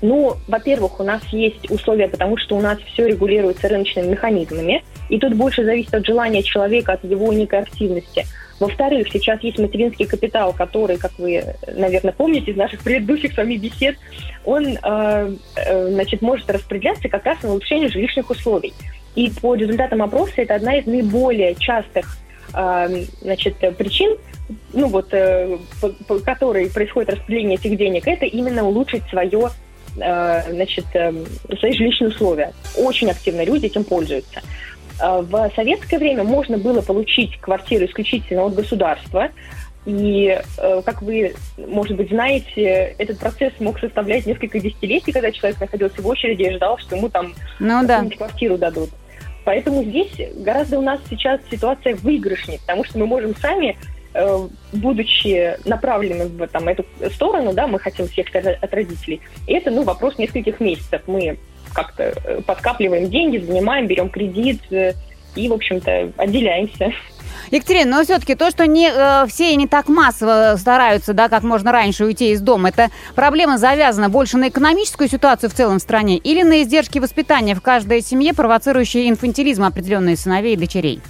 Ну, 0.06 0.38
во-первых, 0.48 1.00
у 1.00 1.04
нас 1.04 1.24
есть 1.32 1.72
условия, 1.72 2.08
потому 2.08 2.38
что 2.38 2.56
у 2.56 2.62
нас 2.62 2.78
все 2.94 3.08
регулируется 3.08 3.68
рыночными 3.68 4.10
механизмами, 4.10 4.84
и 5.10 5.18
тут 5.18 5.34
больше 5.34 5.66
зависит 5.66 5.96
от 5.96 6.06
желания 6.06 6.44
человека, 6.44 6.94
от 6.94 7.04
его 7.04 7.34
некой 7.34 7.62
активности. 7.62 8.24
Во-вторых, 8.60 9.08
сейчас 9.12 9.42
есть 9.42 9.58
материнский 9.58 10.06
капитал, 10.06 10.54
который, 10.54 10.98
как 10.98 11.18
вы, 11.18 11.44
наверное, 11.76 12.14
помните 12.14 12.52
из 12.52 12.56
наших 12.56 12.84
предыдущих 12.84 13.34
с 13.34 13.38
вами 13.38 13.56
бесед, 13.56 13.98
он, 14.46 14.78
э, 14.78 15.36
э, 15.56 15.90
значит, 15.90 16.22
может 16.22 16.52
распределяться 16.52 17.10
как 17.10 17.26
раз 17.26 17.42
на 17.42 17.50
улучшение 17.50 17.90
жилищных 17.90 18.30
условий. 18.30 18.74
И 19.16 19.32
по 19.42 19.56
результатам 19.56 20.04
опроса 20.04 20.34
это 20.38 20.54
одна 20.54 20.78
из 20.78 20.86
наиболее 20.86 21.56
частых 21.56 22.16
э, 22.54 23.06
значит, 23.22 23.56
причин, 23.76 24.18
ну 24.72 24.88
вот, 24.88 25.08
э, 25.14 25.58
по, 25.82 25.90
по 26.08 26.20
которой 26.20 26.70
происходит 26.70 27.10
распределение 27.10 27.56
этих 27.56 27.76
денег, 27.76 28.08
это 28.08 28.28
именно 28.28 28.64
улучшить 28.64 29.02
свое 29.10 29.50
значит, 29.96 30.86
э, 30.94 31.14
свои 31.60 31.72
жилищные 31.74 32.10
условия. 32.10 32.54
Очень 32.78 33.10
активно 33.10 33.44
люди 33.44 33.68
этим 33.68 33.84
пользуются. 33.84 34.42
Э, 35.02 35.22
В 35.22 35.52
советское 35.56 35.98
время 35.98 36.24
можно 36.24 36.58
было 36.58 36.82
получить 36.82 37.38
квартиру 37.40 37.86
исключительно 37.86 38.44
от 38.44 38.56
государства, 38.56 39.30
и, 39.86 40.40
э, 40.58 40.82
как 40.84 41.02
вы, 41.02 41.36
может 41.58 41.96
быть, 41.96 42.10
знаете, 42.10 42.96
этот 42.98 43.20
процесс 43.20 43.54
мог 43.60 43.80
составлять 43.80 44.26
несколько 44.26 44.60
десятилетий, 44.60 45.12
когда 45.12 45.32
человек 45.32 45.60
находился 45.60 46.02
в 46.02 46.08
очереди 46.08 46.44
и 46.44 46.56
ждал, 46.56 46.78
что 46.80 46.96
ему 46.96 47.10
там 47.10 47.34
Ну 47.60 47.86
да. 47.86 48.04
квартиру 48.18 48.58
дадут. 48.58 48.90
Поэтому 49.44 49.84
здесь 49.84 50.10
гораздо 50.38 50.80
у 50.80 50.82
нас 50.82 51.00
сейчас 51.08 51.40
ситуация 51.52 51.96
выигрышнее, 51.96 52.60
потому 52.60 52.84
что 52.84 52.98
мы 52.98 53.06
можем 53.06 53.36
сами 53.36 53.70
э, 53.70 53.95
будучи 54.72 55.58
направлены 55.68 56.26
в 56.26 56.48
там, 56.48 56.68
эту 56.68 56.86
сторону, 57.14 57.54
да, 57.54 57.68
мы 57.68 57.80
хотим 57.80 58.08
всех 58.08 58.28
от 58.34 58.74
родителей, 58.74 59.22
и 59.48 59.54
это, 59.54 59.72
ну, 59.72 59.84
вопрос 59.84 60.18
нескольких 60.18 60.60
месяцев. 60.60 61.02
Мы 61.08 61.38
как-то 61.74 62.04
э, 62.04 62.42
подкапливаем 62.42 63.10
деньги, 63.10 63.38
занимаем, 63.38 63.88
берем 63.88 64.10
кредит 64.10 64.62
э, 64.72 64.94
и, 65.36 65.50
в 65.50 65.54
общем-то, 65.54 66.14
отделяемся. 66.18 66.94
Екатерина, 67.52 67.98
но 67.98 68.04
все-таки 68.04 68.34
то, 68.36 68.50
что 68.50 68.66
не 68.66 68.90
э, 68.90 69.26
все 69.28 69.56
не 69.56 69.68
так 69.68 69.88
массово 69.88 70.56
стараются, 70.58 71.14
да, 71.14 71.30
как 71.30 71.44
можно 71.44 71.72
раньше 71.72 72.06
уйти 72.06 72.32
из 72.32 72.42
дома, 72.42 72.70
это 72.70 72.90
проблема 73.14 73.58
завязана 73.58 74.10
больше 74.10 74.38
на 74.38 74.48
экономическую 74.48 75.10
ситуацию 75.10 75.50
в 75.50 75.54
целом 75.54 75.78
в 75.78 75.82
стране 75.82 76.18
или 76.18 76.42
на 76.42 76.64
издержки 76.64 77.00
воспитания 77.00 77.54
в 77.54 77.62
каждой 77.62 78.02
семье, 78.02 78.34
провоцирующие 78.34 79.10
инфантилизм 79.10 79.64
определенные 79.64 80.16
сыновей 80.16 80.54
и 80.54 80.58
дочерей? 80.58 81.02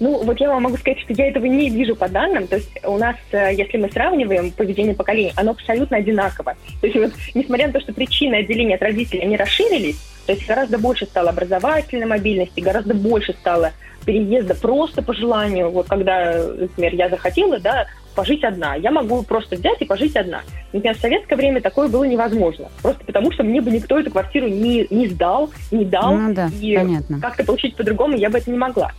Ну, 0.00 0.24
вот 0.24 0.40
я 0.40 0.48
вам 0.50 0.64
могу 0.64 0.76
сказать, 0.76 1.00
что 1.00 1.12
я 1.12 1.28
этого 1.28 1.46
не 1.46 1.70
вижу 1.70 1.94
по 1.94 2.08
данным. 2.08 2.46
То 2.46 2.56
есть 2.56 2.70
у 2.84 2.98
нас, 2.98 3.16
э, 3.30 3.54
если 3.54 3.78
мы 3.78 3.90
сравниваем 3.90 4.50
поведение 4.50 4.94
поколений, 4.94 5.32
оно 5.36 5.52
абсолютно 5.52 5.98
одинаково. 5.98 6.56
То 6.80 6.86
есть 6.86 6.98
вот, 6.98 7.12
несмотря 7.34 7.68
на 7.68 7.74
то, 7.74 7.80
что 7.80 7.92
причины 7.92 8.36
отделения 8.36 8.74
от 8.74 8.82
родителей, 8.82 9.22
они 9.22 9.36
расширились, 9.36 10.00
то 10.26 10.32
есть 10.32 10.46
гораздо 10.46 10.78
больше 10.78 11.06
стало 11.06 11.30
образовательной 11.30 12.06
мобильности, 12.06 12.60
гораздо 12.60 12.94
больше 12.94 13.34
стало 13.34 13.72
переезда 14.04 14.54
просто 14.54 15.02
по 15.02 15.14
желанию. 15.14 15.70
Вот 15.70 15.86
когда, 15.86 16.42
например, 16.58 16.94
я 16.94 17.08
захотела, 17.08 17.58
да, 17.58 17.86
пожить 18.14 18.44
одна. 18.44 18.74
Я 18.76 18.90
могу 18.90 19.22
просто 19.22 19.56
взять 19.56 19.80
и 19.80 19.84
пожить 19.84 20.16
одна. 20.16 20.42
Например, 20.72 20.96
в 20.96 21.00
советское 21.00 21.36
время 21.36 21.60
такое 21.60 21.88
было 21.88 22.04
невозможно. 22.04 22.68
Просто 22.82 23.04
потому, 23.04 23.32
что 23.32 23.42
мне 23.42 23.60
бы 23.60 23.70
никто 23.70 23.98
эту 23.98 24.10
квартиру 24.10 24.48
не, 24.48 24.86
не 24.90 25.08
сдал, 25.08 25.50
не 25.70 25.84
дал. 25.84 26.16
Ну, 26.16 26.34
да, 26.34 26.50
и 26.60 26.76
понятно. 26.76 27.20
как-то 27.20 27.44
получить 27.44 27.76
по-другому 27.76 28.16
я 28.16 28.30
бы 28.30 28.38
это 28.38 28.50
не 28.50 28.58
могла. 28.58 28.92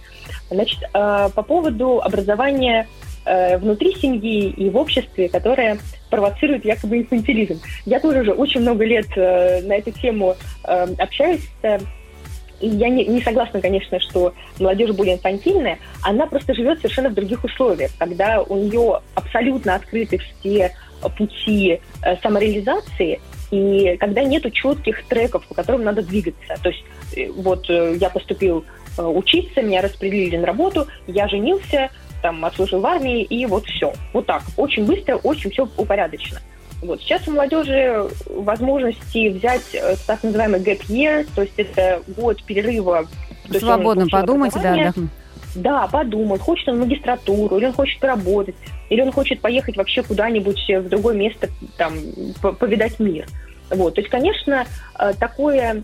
Значит, 0.50 0.80
э, 0.84 1.30
по 1.34 1.42
поводу 1.42 2.02
образования 2.02 2.88
э, 3.26 3.58
внутри 3.58 3.96
семьи 3.96 4.50
и 4.50 4.70
в 4.70 4.78
обществе, 4.78 5.30
которое 5.30 5.80
провоцирует 6.10 6.66
якобы 6.66 7.00
инфантилизм. 7.00 7.60
Я 7.86 8.00
тоже 8.00 8.22
уже 8.22 8.34
очень 8.34 8.62
много 8.62 8.86
лет 8.86 9.08
э, 9.16 9.62
на 9.62 9.74
эту 9.74 9.92
тему 9.92 10.36
общаюсь 10.64 11.48
и 12.62 12.68
я 12.68 12.88
не, 12.88 13.06
не 13.06 13.22
согласна, 13.22 13.60
конечно, 13.60 14.00
что 14.00 14.34
молодежь 14.60 14.92
более 14.92 15.16
инфантильная, 15.16 15.78
она 16.02 16.26
просто 16.26 16.54
живет 16.54 16.78
совершенно 16.78 17.10
в 17.10 17.14
других 17.14 17.44
условиях, 17.44 17.92
когда 18.00 18.42
у 18.42 18.56
нее 18.56 19.02
абсолютно 19.14 19.76
открыты 19.76 20.18
все 20.18 20.72
пути 21.18 21.82
самореализации, 22.24 23.20
и 23.52 23.98
когда 24.00 24.24
нету 24.24 24.50
четких 24.52 25.06
треков, 25.08 25.46
по 25.48 25.54
которым 25.54 25.84
надо 25.84 26.02
двигаться. 26.02 26.56
То 26.64 26.70
есть 26.70 26.86
вот 27.36 27.68
я 27.70 28.10
поступил 28.10 28.64
учиться, 28.98 29.62
меня 29.62 29.82
распределили 29.82 30.38
на 30.38 30.48
работу, 30.48 30.88
я 31.08 31.28
женился, 31.28 31.90
там, 32.22 32.44
отслужил 32.44 32.80
в 32.80 32.86
армии, 32.86 33.24
и 33.24 33.46
вот 33.46 33.66
все. 33.66 33.94
Вот 34.14 34.26
так. 34.26 34.44
Очень 34.58 34.86
быстро, 34.86 35.16
очень 35.18 35.52
все 35.52 35.68
упорядочено. 35.78 36.40
Вот. 36.82 37.02
Сейчас 37.02 37.28
у 37.28 37.32
молодежи 37.32 38.08
возможности 38.28 39.30
взять 39.30 39.74
э, 39.74 39.96
так 40.06 40.24
называемый 40.24 40.60
gap 40.60 40.82
year, 40.88 41.28
то 41.36 41.42
есть 41.42 41.54
это 41.58 42.02
год 42.08 42.44
перерыва. 42.44 43.08
Свободно 43.60 44.08
подумать, 44.08 44.54
да, 44.54 44.76
да. 44.76 44.94
Да, 45.56 45.88
подумать, 45.88 46.42
хочет 46.42 46.68
он 46.68 46.80
магистратуру, 46.80 47.58
или 47.58 47.66
он 47.68 47.74
хочет 47.74 48.00
поработать, 48.00 48.56
или 48.90 49.02
он 49.02 49.12
хочет 49.14 49.40
поехать 49.40 49.78
вообще 49.78 50.04
куда-нибудь 50.04 50.62
в 50.68 50.90
другое 50.90 51.16
место, 51.16 51.50
там, 51.78 51.94
повидать 52.42 53.00
мир. 53.00 53.26
Вот. 53.70 53.96
То 53.96 54.02
есть, 54.02 54.12
конечно, 54.12 54.66
э, 55.00 55.14
такое 55.18 55.76
э, 55.76 55.82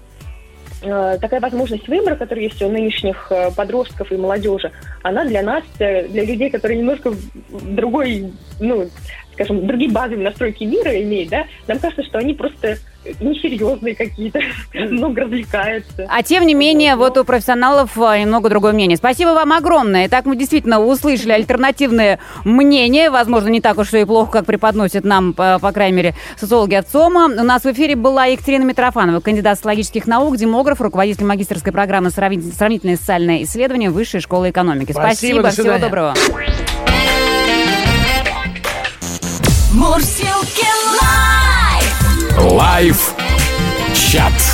такая 0.81 1.39
возможность 1.39 1.87
выбора, 1.87 2.15
которая 2.15 2.45
есть 2.45 2.61
у 2.61 2.69
нынешних 2.69 3.31
подростков 3.55 4.11
и 4.11 4.17
молодежи, 4.17 4.71
она 5.03 5.23
для 5.25 5.41
нас, 5.43 5.63
для 5.77 6.25
людей, 6.25 6.49
которые 6.49 6.79
немножко 6.79 7.13
другой, 7.49 8.31
ну, 8.59 8.89
скажем, 9.33 9.67
другие 9.67 9.91
базовые 9.91 10.25
настройки 10.25 10.63
мира 10.63 11.01
имеют, 11.01 11.29
да, 11.29 11.45
нам 11.67 11.79
кажется, 11.79 12.03
что 12.03 12.17
они 12.17 12.33
просто 12.33 12.77
несерьезные 13.19 13.95
какие-то, 13.95 14.39
много 14.73 15.21
развлекаются. 15.21 16.07
А 16.07 16.23
тем 16.23 16.45
не 16.45 16.53
менее, 16.53 16.95
вот 16.95 17.17
у 17.17 17.23
профессионалов 17.23 17.97
а, 17.97 18.17
немного 18.17 18.49
другое 18.49 18.73
мнение. 18.73 18.97
Спасибо 18.97 19.29
вам 19.29 19.53
огромное. 19.53 20.07
Так 20.09 20.25
мы 20.25 20.35
действительно 20.35 20.79
услышали 20.79 21.31
альтернативное 21.31 22.19
мнение. 22.45 23.09
Возможно, 23.09 23.49
не 23.49 23.61
так 23.61 23.77
уж 23.77 23.93
и 23.93 24.05
плохо, 24.05 24.31
как 24.31 24.45
преподносят 24.45 25.03
нам, 25.03 25.33
по, 25.33 25.59
по 25.59 25.71
крайней 25.71 25.97
мере, 25.97 26.15
социологи 26.37 26.75
от 26.75 26.89
СОМа. 26.89 27.25
У 27.25 27.43
нас 27.43 27.63
в 27.63 27.71
эфире 27.71 27.95
была 27.95 28.25
Екатерина 28.25 28.63
Митрофанова, 28.63 29.19
кандидат 29.19 29.57
социологических 29.57 30.07
наук, 30.07 30.37
демограф, 30.37 30.81
руководитель 30.81 31.25
магистрской 31.25 31.71
программы 31.73 32.09
«Сравнительное 32.11 32.97
социальное 32.97 33.43
исследование 33.43 33.89
Высшей 33.89 34.21
школы 34.21 34.49
экономики». 34.51 34.91
Спасибо, 34.91 35.41
Спасибо 35.41 35.49
всего 35.49 35.77
доброго. 35.79 36.13
Мурсилки 39.73 40.65
лайф! 42.39 43.13
Чат. 43.93 44.50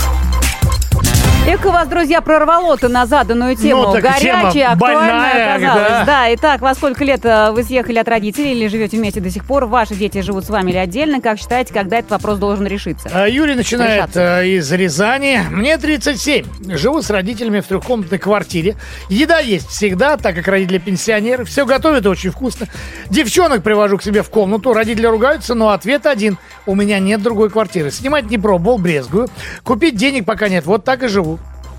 У 1.48 1.70
вас, 1.70 1.88
друзья, 1.88 2.22
прорвало-то 2.22 2.90
на 2.90 3.06
заданную 3.06 3.56
тему. 3.56 3.84
Ну, 3.84 3.94
Горячая, 3.94 4.52
тема 4.52 4.72
актуальная 4.74 5.56
оказалась. 5.56 5.90
Да. 5.90 6.04
да, 6.06 6.34
итак, 6.34 6.62
во 6.62 6.76
сколько 6.76 7.04
лет 7.04 7.22
э, 7.24 7.52
вы 7.52 7.64
съехали 7.64 7.98
от 8.00 8.08
родителей 8.08 8.52
или 8.52 8.68
живете 8.68 8.98
вместе 8.98 9.22
до 9.22 9.30
сих 9.30 9.46
пор? 9.46 9.66
Ваши 9.66 9.96
дети 9.96 10.22
живут 10.22 10.46
с 10.46 10.50
вами 10.50 10.72
или 10.72 10.78
отдельно? 10.78 11.22
Как 11.22 11.40
считаете, 11.40 11.74
когда 11.74 12.00
этот 12.00 12.12
вопрос 12.12 12.38
должен 12.38 12.68
решиться? 12.68 13.10
А, 13.14 13.28
Юрий 13.28 13.56
начинает 13.56 13.98
Решаться. 13.98 14.42
э, 14.42 14.48
из 14.50 14.72
Рязани. 14.72 15.42
Мне 15.50 15.78
37. 15.78 16.46
Живу 16.78 17.02
с 17.02 17.10
родителями 17.10 17.62
в 17.62 17.68
трехкомнатной 17.68 18.20
квартире. 18.20 18.76
Еда 19.10 19.40
есть 19.40 19.70
всегда, 19.70 20.18
так 20.18 20.36
как 20.36 20.48
родители 20.48 20.78
пенсионеры. 20.78 21.46
Все 21.46 21.66
готовят 21.66 22.06
очень 22.06 22.30
вкусно. 22.30 22.68
Девчонок 23.10 23.64
привожу 23.64 23.98
к 23.98 24.04
себе 24.04 24.22
в 24.22 24.30
комнату. 24.30 24.74
Родители 24.74 25.08
ругаются, 25.08 25.56
но 25.56 25.70
ответ 25.70 26.06
один. 26.06 26.38
У 26.66 26.76
меня 26.76 27.00
нет 27.00 27.22
другой 27.22 27.50
квартиры. 27.50 27.90
Снимать 27.92 28.30
не 28.30 28.38
пробовал, 28.38 28.78
брезгую. 28.78 29.28
Купить 29.64 29.96
денег 29.96 30.26
пока 30.26 30.50
нет. 30.50 30.66
Вот 30.66 30.84
так 30.84 31.04
и 31.04 31.08
живу. 31.08 31.37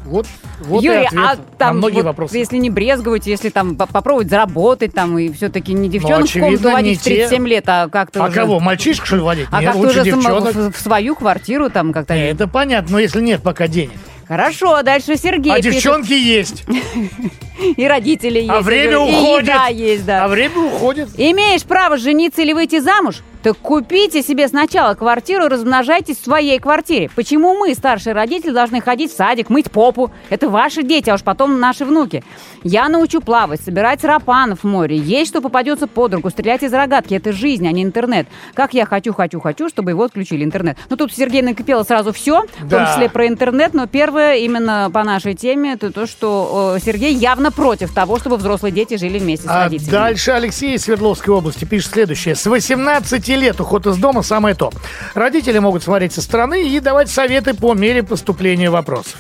Вот, 0.09 0.27
вот 0.61 0.83
Юрий, 0.83 1.03
и 1.03 1.07
ответ 1.07 1.23
а 1.23 1.37
там 1.59 1.75
на 1.75 1.79
многие 1.79 1.97
вот, 1.97 2.07
вопросы. 2.07 2.39
если 2.39 2.57
не 2.57 2.71
брезговать, 2.71 3.27
если 3.27 3.51
там 3.51 3.77
по- 3.77 3.87
попробовать 3.87 4.31
заработать 4.31 4.95
там 4.95 5.19
и 5.19 5.31
все-таки 5.33 5.75
не 5.75 5.89
в 5.89 6.05
очевидно, 6.05 6.41
комнату 6.41 6.71
водить 6.71 7.01
в 7.01 7.05
37 7.05 7.47
лет, 7.49 7.65
а 7.67 7.89
как-то 7.89 8.25
А 8.25 8.29
уже... 8.29 8.35
кого? 8.41 8.59
Мальчишек, 8.61 9.05
что 9.05 9.17
ли, 9.17 9.23
водить? 9.23 9.47
А 9.51 9.61
Нет, 9.61 9.73
как-то 9.73 9.89
уже 9.89 10.03
девчонок. 10.05 10.55
в, 10.55 10.81
свою 10.81 11.15
квартиру 11.15 11.69
там 11.71 11.93
как-то... 11.93 12.15
Это 12.15 12.49
понятно, 12.49 12.93
но 12.93 12.99
если 12.99 13.21
нет 13.21 13.43
пока 13.43 13.69
денег. 13.69 13.93
Хорошо, 14.27 14.83
дальше 14.83 15.17
Сергей 15.17 15.53
А 15.53 15.57
пишет. 15.57 15.73
девчонки 15.73 16.13
есть. 16.13 16.65
И 17.77 17.87
родители 17.87 18.39
есть. 18.39 18.51
А 18.51 18.61
время 18.61 18.93
и 18.93 18.97
уходит. 18.97 19.49
еда 19.49 19.67
есть, 19.69 20.05
да. 20.07 20.25
А 20.25 20.29
время 20.29 20.59
уходит. 20.59 21.09
Имеешь 21.17 21.65
право 21.65 21.97
жениться 21.97 22.43
или 22.43 22.53
выйти 22.53 22.79
замуж? 22.81 23.23
Так 23.43 23.57
купите 23.59 24.21
себе 24.21 24.49
сначала 24.49 24.95
квартиру 24.95 25.45
и 25.45 25.49
размножайтесь 25.49 26.19
в 26.19 26.25
своей 26.25 26.59
квартире. 26.59 27.09
Почему 27.15 27.55
мы, 27.57 27.73
старшие 27.75 28.13
родители, 28.13 28.51
должны 28.51 28.81
ходить 28.81 29.13
в 29.13 29.17
садик, 29.17 29.49
мыть 29.49 29.71
попу? 29.71 30.11
Это 30.29 30.49
ваши 30.49 30.83
дети, 30.83 31.09
а 31.09 31.15
уж 31.15 31.23
потом 31.23 31.61
наши 31.61 31.85
внуки. 31.85 32.25
Я 32.65 32.89
научу 32.89 33.21
плавать, 33.21 33.61
собирать 33.61 34.03
рапанов 34.03 34.61
в 34.61 34.65
море, 34.65 34.97
есть 34.97 35.31
что 35.31 35.41
попадется 35.41 35.87
под 35.87 36.15
руку, 36.15 36.31
стрелять 36.31 36.65
из 36.65 36.73
рогатки. 36.73 37.15
Это 37.15 37.33
жизнь, 37.33 37.67
а 37.69 37.71
не 37.71 37.85
интернет. 37.85 38.27
Как 38.55 38.75
я 38.75 38.85
хочу, 38.87 39.15
хочу, 39.15 39.39
хочу, 39.39 39.69
чтобы 39.69 39.93
его 39.93 40.03
отключили 40.03 40.43
интернет. 40.43 40.77
Ну 40.91 40.97
тут 40.97 41.13
Сергей 41.15 41.43
накипело 41.43 41.85
сразу 41.85 42.13
все, 42.13 42.43
в 42.43 42.59
том 42.59 42.69
Да. 42.69 42.93
числе 42.93 43.09
про 43.09 43.29
интернет, 43.29 43.73
но 43.73 43.87
первое 43.87 44.39
именно 44.39 44.91
по 44.93 45.05
нашей 45.05 45.35
теме, 45.35 45.75
это 45.75 45.93
то, 45.93 46.09
что 46.09 46.75
э, 46.77 46.81
Сергей 46.85 47.15
явно 47.15 47.48
против 47.51 47.93
того, 47.93 48.19
чтобы 48.19 48.37
взрослые 48.37 48.73
дети 48.73 48.97
жили 48.97 49.19
вместе 49.19 49.47
с 49.47 49.51
А 49.51 49.65
родителями. 49.65 49.91
дальше 49.91 50.31
Алексей 50.33 50.75
из 50.75 50.83
Свердловской 50.83 51.35
области 51.35 51.65
пишет 51.65 51.93
следующее. 51.93 52.35
С 52.35 52.47
18 52.47 53.29
лет 53.29 53.61
уход 53.61 53.87
из 53.87 53.97
дома 53.97 54.23
самое 54.23 54.55
то. 54.55 54.73
Родители 55.15 55.59
могут 55.59 55.83
смотреть 55.83 56.13
со 56.13 56.23
стороны 56.23 56.69
и 56.69 56.81
давать 56.81 57.11
советы 57.11 57.55
по 57.55 57.75
мере 57.75 58.03
поступления 58.03 58.71
вопросов. 58.71 59.17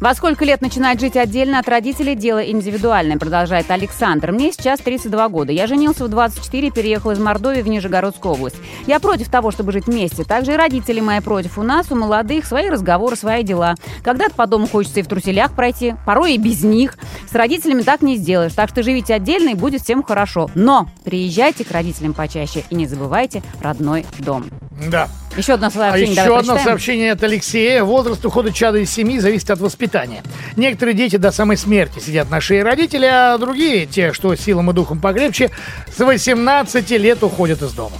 Во 0.00 0.14
сколько 0.14 0.44
лет 0.44 0.60
начинать 0.60 1.00
жить 1.00 1.16
отдельно 1.16 1.58
от 1.58 1.68
родителей– 1.68 2.14
дело 2.16 2.38
индивидуальное, 2.38 3.18
продолжает 3.18 3.68
Александр. 3.68 4.30
Мне 4.30 4.52
сейчас 4.52 4.78
32 4.78 5.28
года. 5.28 5.50
Я 5.50 5.66
женился 5.66 6.04
в 6.04 6.08
24, 6.08 6.70
переехал 6.70 7.10
из 7.10 7.18
Мордовии 7.18 7.62
в 7.62 7.68
Нижегородскую 7.68 8.34
область. 8.34 8.56
Я 8.86 9.00
против 9.00 9.28
того, 9.28 9.50
чтобы 9.50 9.72
жить 9.72 9.88
вместе. 9.88 10.22
Также 10.22 10.52
и 10.52 10.56
родители 10.56 11.00
мои 11.00 11.18
против. 11.18 11.58
У 11.58 11.64
нас, 11.64 11.90
у 11.90 11.96
молодых, 11.96 12.46
свои 12.46 12.68
разговоры, 12.68 13.16
свои 13.16 13.42
дела. 13.42 13.74
Когда-то 14.04 14.34
по 14.36 14.46
дому 14.46 14.68
хочется 14.68 15.00
и 15.00 15.02
в 15.02 15.08
труселях 15.08 15.52
пройти, 15.54 15.96
порой 16.06 16.34
и 16.34 16.38
без 16.38 16.62
них. 16.62 16.96
С 17.28 17.34
родителями 17.34 17.82
так 17.82 18.00
не 18.00 18.16
сделаешь. 18.16 18.52
Так 18.52 18.68
что 18.68 18.84
живите 18.84 19.14
отдельно 19.14 19.50
и 19.50 19.54
будет 19.54 19.82
всем 19.82 20.04
хорошо. 20.04 20.48
Но 20.54 20.88
приезжайте 21.04 21.64
к 21.64 21.72
родителям 21.72 22.14
почаще 22.14 22.62
и 22.70 22.74
не 22.76 22.86
забывайте 22.86 23.42
родной 23.60 24.06
дом. 24.20 24.44
Да. 24.88 25.08
Еще 25.38 25.54
одно 25.54 25.68
А 25.68 25.70
сообщение. 25.70 26.12
еще 26.12 26.24
давай 26.24 26.40
одно 26.40 26.52
прочитаем. 26.54 26.64
сообщение 26.64 27.12
от 27.12 27.22
Алексея. 27.22 27.84
Возраст 27.84 28.24
ухода 28.26 28.52
чада 28.52 28.78
из 28.78 28.90
семьи 28.90 29.18
зависит 29.18 29.50
от 29.50 29.60
воспитания. 29.60 30.22
Некоторые 30.56 30.94
дети 30.94 31.16
до 31.16 31.30
самой 31.30 31.56
смерти 31.56 32.00
сидят 32.00 32.28
на 32.30 32.40
шее 32.40 32.62
родителей, 32.62 33.08
а 33.08 33.38
другие, 33.38 33.86
те, 33.86 34.12
что 34.12 34.34
силом 34.34 34.70
и 34.70 34.74
духом 34.74 35.00
покрепче, 35.00 35.50
с 35.96 36.00
18 36.00 36.90
лет 36.90 37.22
уходят 37.22 37.62
из 37.62 37.72
дома. 37.72 37.96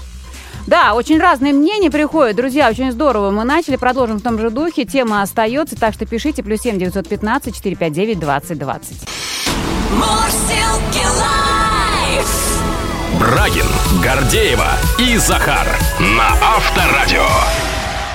Да, 0.67 0.93
очень 0.95 1.19
разные 1.19 1.55
мнения 1.55 1.91
приходят. 1.91 2.37
Друзья, 2.37 2.69
очень 2.69 2.93
здорово. 2.93 3.31
Мы 3.31 3.45
начали, 3.45 3.77
продолжим 3.77 4.19
в 4.19 4.23
том 4.23 4.39
же 4.39 4.51
духе. 4.51 4.85
Тема 4.85 5.23
остается, 5.23 5.77
так 5.77 5.95
что 5.95 6.05
пишите. 6.05 6.43
Плюс 6.43 6.61
семь 6.61 6.79
девятьсот 6.79 7.09
пятнадцать 7.09 7.57
четыре 7.57 7.75
пять 7.75 7.93
девять 7.95 8.19
двадцать 8.19 8.59
двадцать. 8.59 8.99
Брагин, 13.19 13.67
Гордеева 14.03 14.69
и 14.99 15.17
Захар 15.17 15.67
на 15.99 16.29
Авторадио. 16.41 17.27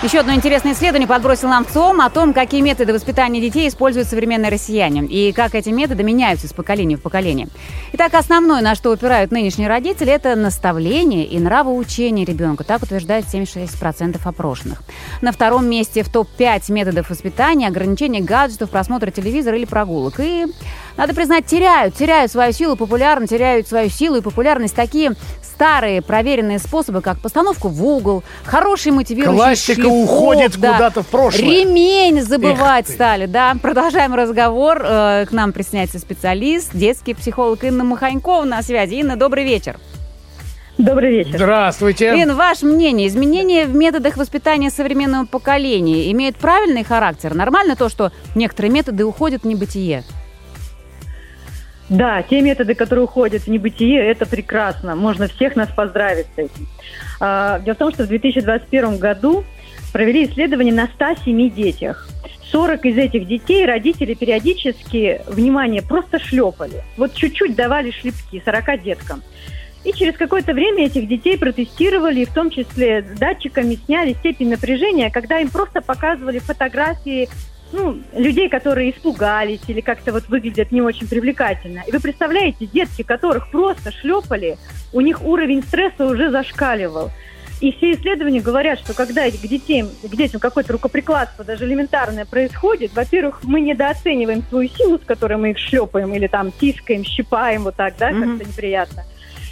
Еще 0.03 0.19
одно 0.19 0.33
интересное 0.33 0.73
исследование 0.73 1.07
подбросил 1.07 1.47
нам 1.47 1.65
ЦОМ 1.65 2.01
о 2.01 2.09
том, 2.09 2.33
какие 2.33 2.59
методы 2.59 2.93
воспитания 2.93 3.39
детей 3.39 3.69
используют 3.69 4.09
современные 4.09 4.51
россияне 4.51 5.05
и 5.05 5.31
как 5.31 5.55
эти 5.55 5.69
методы 5.69 6.03
меняются 6.03 6.47
из 6.47 6.51
поколения 6.51 6.97
в 6.97 7.01
поколение. 7.01 7.47
Итак, 7.93 8.13
основное, 8.13 8.61
на 8.61 8.75
что 8.75 8.91
упирают 8.91 9.31
нынешние 9.31 9.69
родители, 9.69 10.11
это 10.11 10.35
наставление 10.35 11.25
и 11.25 11.39
нравоучение 11.39 12.25
ребенка. 12.25 12.65
Так 12.65 12.83
утверждает 12.83 13.25
76% 13.25 14.19
опрошенных. 14.25 14.83
На 15.21 15.31
втором 15.31 15.69
месте 15.69 16.03
в 16.03 16.09
топ-5 16.09 16.69
методов 16.71 17.09
воспитания 17.09 17.67
ограничение 17.67 18.21
гаджетов, 18.21 18.71
просмотра 18.71 19.09
телевизора 19.09 19.57
или 19.57 19.65
прогулок. 19.65 20.15
И 20.19 20.47
надо 20.97 21.13
признать, 21.13 21.45
теряют, 21.45 21.95
теряют 21.95 22.31
свою 22.31 22.53
силу, 22.53 22.75
популярно 22.75 23.27
теряют 23.27 23.67
свою 23.67 23.89
силу 23.89 24.17
и 24.17 24.21
популярность 24.21 24.75
такие 24.75 25.13
старые 25.41 26.01
проверенные 26.01 26.59
способы, 26.59 27.01
как 27.01 27.19
постановку 27.19 27.67
в 27.67 27.85
угол, 27.85 28.23
хороший 28.43 28.91
мотивирующий 28.91 29.37
Классика 29.37 29.81
шлифов, 29.81 29.91
уходит 29.91 30.59
да. 30.59 30.73
куда-то 30.73 31.03
в 31.03 31.07
прошлое. 31.07 31.43
Ремень 31.43 32.21
забывать 32.21 32.85
Эх 32.85 32.87
ты. 32.87 32.93
стали, 32.93 33.25
да. 33.27 33.55
Продолжаем 33.61 34.15
разговор. 34.15 34.81
Э, 34.83 35.25
К 35.27 35.31
нам 35.31 35.53
присоединяется 35.53 35.99
специалист, 35.99 36.71
детский 36.73 37.13
психолог 37.13 37.63
Инна 37.63 37.83
Маханькова 37.83 38.43
на 38.45 38.61
связи. 38.61 38.95
Инна, 38.95 39.15
добрый 39.15 39.43
вечер. 39.43 39.77
Добрый 40.79 41.11
вечер. 41.11 41.35
Здравствуйте. 41.35 42.19
Инна, 42.19 42.33
ваше 42.33 42.65
мнение, 42.65 43.07
изменения 43.07 43.65
в 43.65 43.75
методах 43.75 44.17
воспитания 44.17 44.71
современного 44.71 45.25
поколения 45.25 46.11
имеют 46.11 46.35
правильный 46.37 46.83
характер? 46.83 47.35
Нормально 47.35 47.75
то, 47.75 47.89
что 47.89 48.11
некоторые 48.33 48.71
методы 48.71 49.05
уходят 49.05 49.43
в 49.43 49.47
небытие? 49.47 50.03
Да, 51.93 52.23
те 52.23 52.41
методы, 52.41 52.73
которые 52.73 53.05
уходят 53.05 53.43
в 53.43 53.47
небытие, 53.47 53.99
это 53.99 54.25
прекрасно. 54.25 54.95
Можно 54.95 55.27
всех 55.27 55.55
нас 55.55 55.69
поздравить 55.69 56.25
с 56.35 56.39
этим. 56.39 56.67
А, 57.19 57.59
Дело 57.59 57.75
в 57.75 57.77
том, 57.77 57.93
что 57.93 58.05
в 58.05 58.07
2021 58.07 58.97
году 58.97 59.43
провели 59.91 60.25
исследование 60.25 60.73
на 60.73 60.87
107 60.87 61.51
детях. 61.51 62.09
40 62.51 62.85
из 62.87 62.97
этих 62.97 63.27
детей 63.27 63.67
родители 63.67 64.15
периодически, 64.15 65.21
внимание, 65.27 65.83
просто 65.83 66.17
шлепали. 66.17 66.83
Вот 66.97 67.13
чуть-чуть 67.13 67.55
давали 67.55 67.91
шлепки 67.91 68.41
40 68.43 68.81
деткам. 68.81 69.21
И 69.83 69.93
через 69.93 70.17
какое-то 70.17 70.53
время 70.53 70.85
этих 70.85 71.07
детей 71.07 71.37
протестировали, 71.37 72.21
и 72.21 72.25
в 72.25 72.33
том 72.33 72.49
числе 72.49 73.01
датчиками 73.01 73.75
сняли 73.85 74.13
степень 74.13 74.49
напряжения, 74.49 75.11
когда 75.11 75.39
им 75.39 75.49
просто 75.49 75.81
показывали 75.81 76.39
фотографии 76.39 77.29
ну, 77.73 77.97
людей, 78.15 78.47
которые 78.49 78.91
испугались 78.91 79.61
или 79.67 79.81
как-то 79.81 80.13
вот 80.13 80.29
выглядят 80.29 80.71
не 80.71 80.81
очень 80.81 81.07
привлекательно. 81.07 81.83
И 81.87 81.91
вы 81.91 81.99
представляете, 81.99 82.67
детки, 82.67 83.01
которых 83.01 83.49
просто 83.49 83.91
шлепали, 83.91 84.57
у 84.93 85.01
них 85.01 85.21
уровень 85.23 85.63
стресса 85.63 86.05
уже 86.05 86.29
зашкаливал. 86.29 87.11
И 87.61 87.71
все 87.71 87.93
исследования 87.93 88.41
говорят, 88.41 88.79
что 88.79 88.93
когда 88.93 89.29
к 89.29 89.33
детям, 89.33 89.89
к 90.03 90.15
детям 90.15 90.39
какое-то 90.39 90.73
рукоприкладство, 90.73 91.43
даже 91.45 91.65
элементарное, 91.65 92.25
происходит, 92.25 92.93
во-первых, 92.93 93.39
мы 93.43 93.61
недооцениваем 93.61 94.43
свою 94.49 94.69
силу, 94.69 94.97
с 94.97 95.05
которой 95.05 95.37
мы 95.37 95.51
их 95.51 95.57
шлепаем, 95.57 96.13
или 96.13 96.27
там 96.27 96.51
тискаем, 96.51 97.03
щипаем, 97.03 97.63
вот 97.63 97.75
так, 97.75 97.95
да, 97.97 98.11
Мгм. 98.11 98.37
как-то 98.37 98.51
неприятно. 98.51 99.03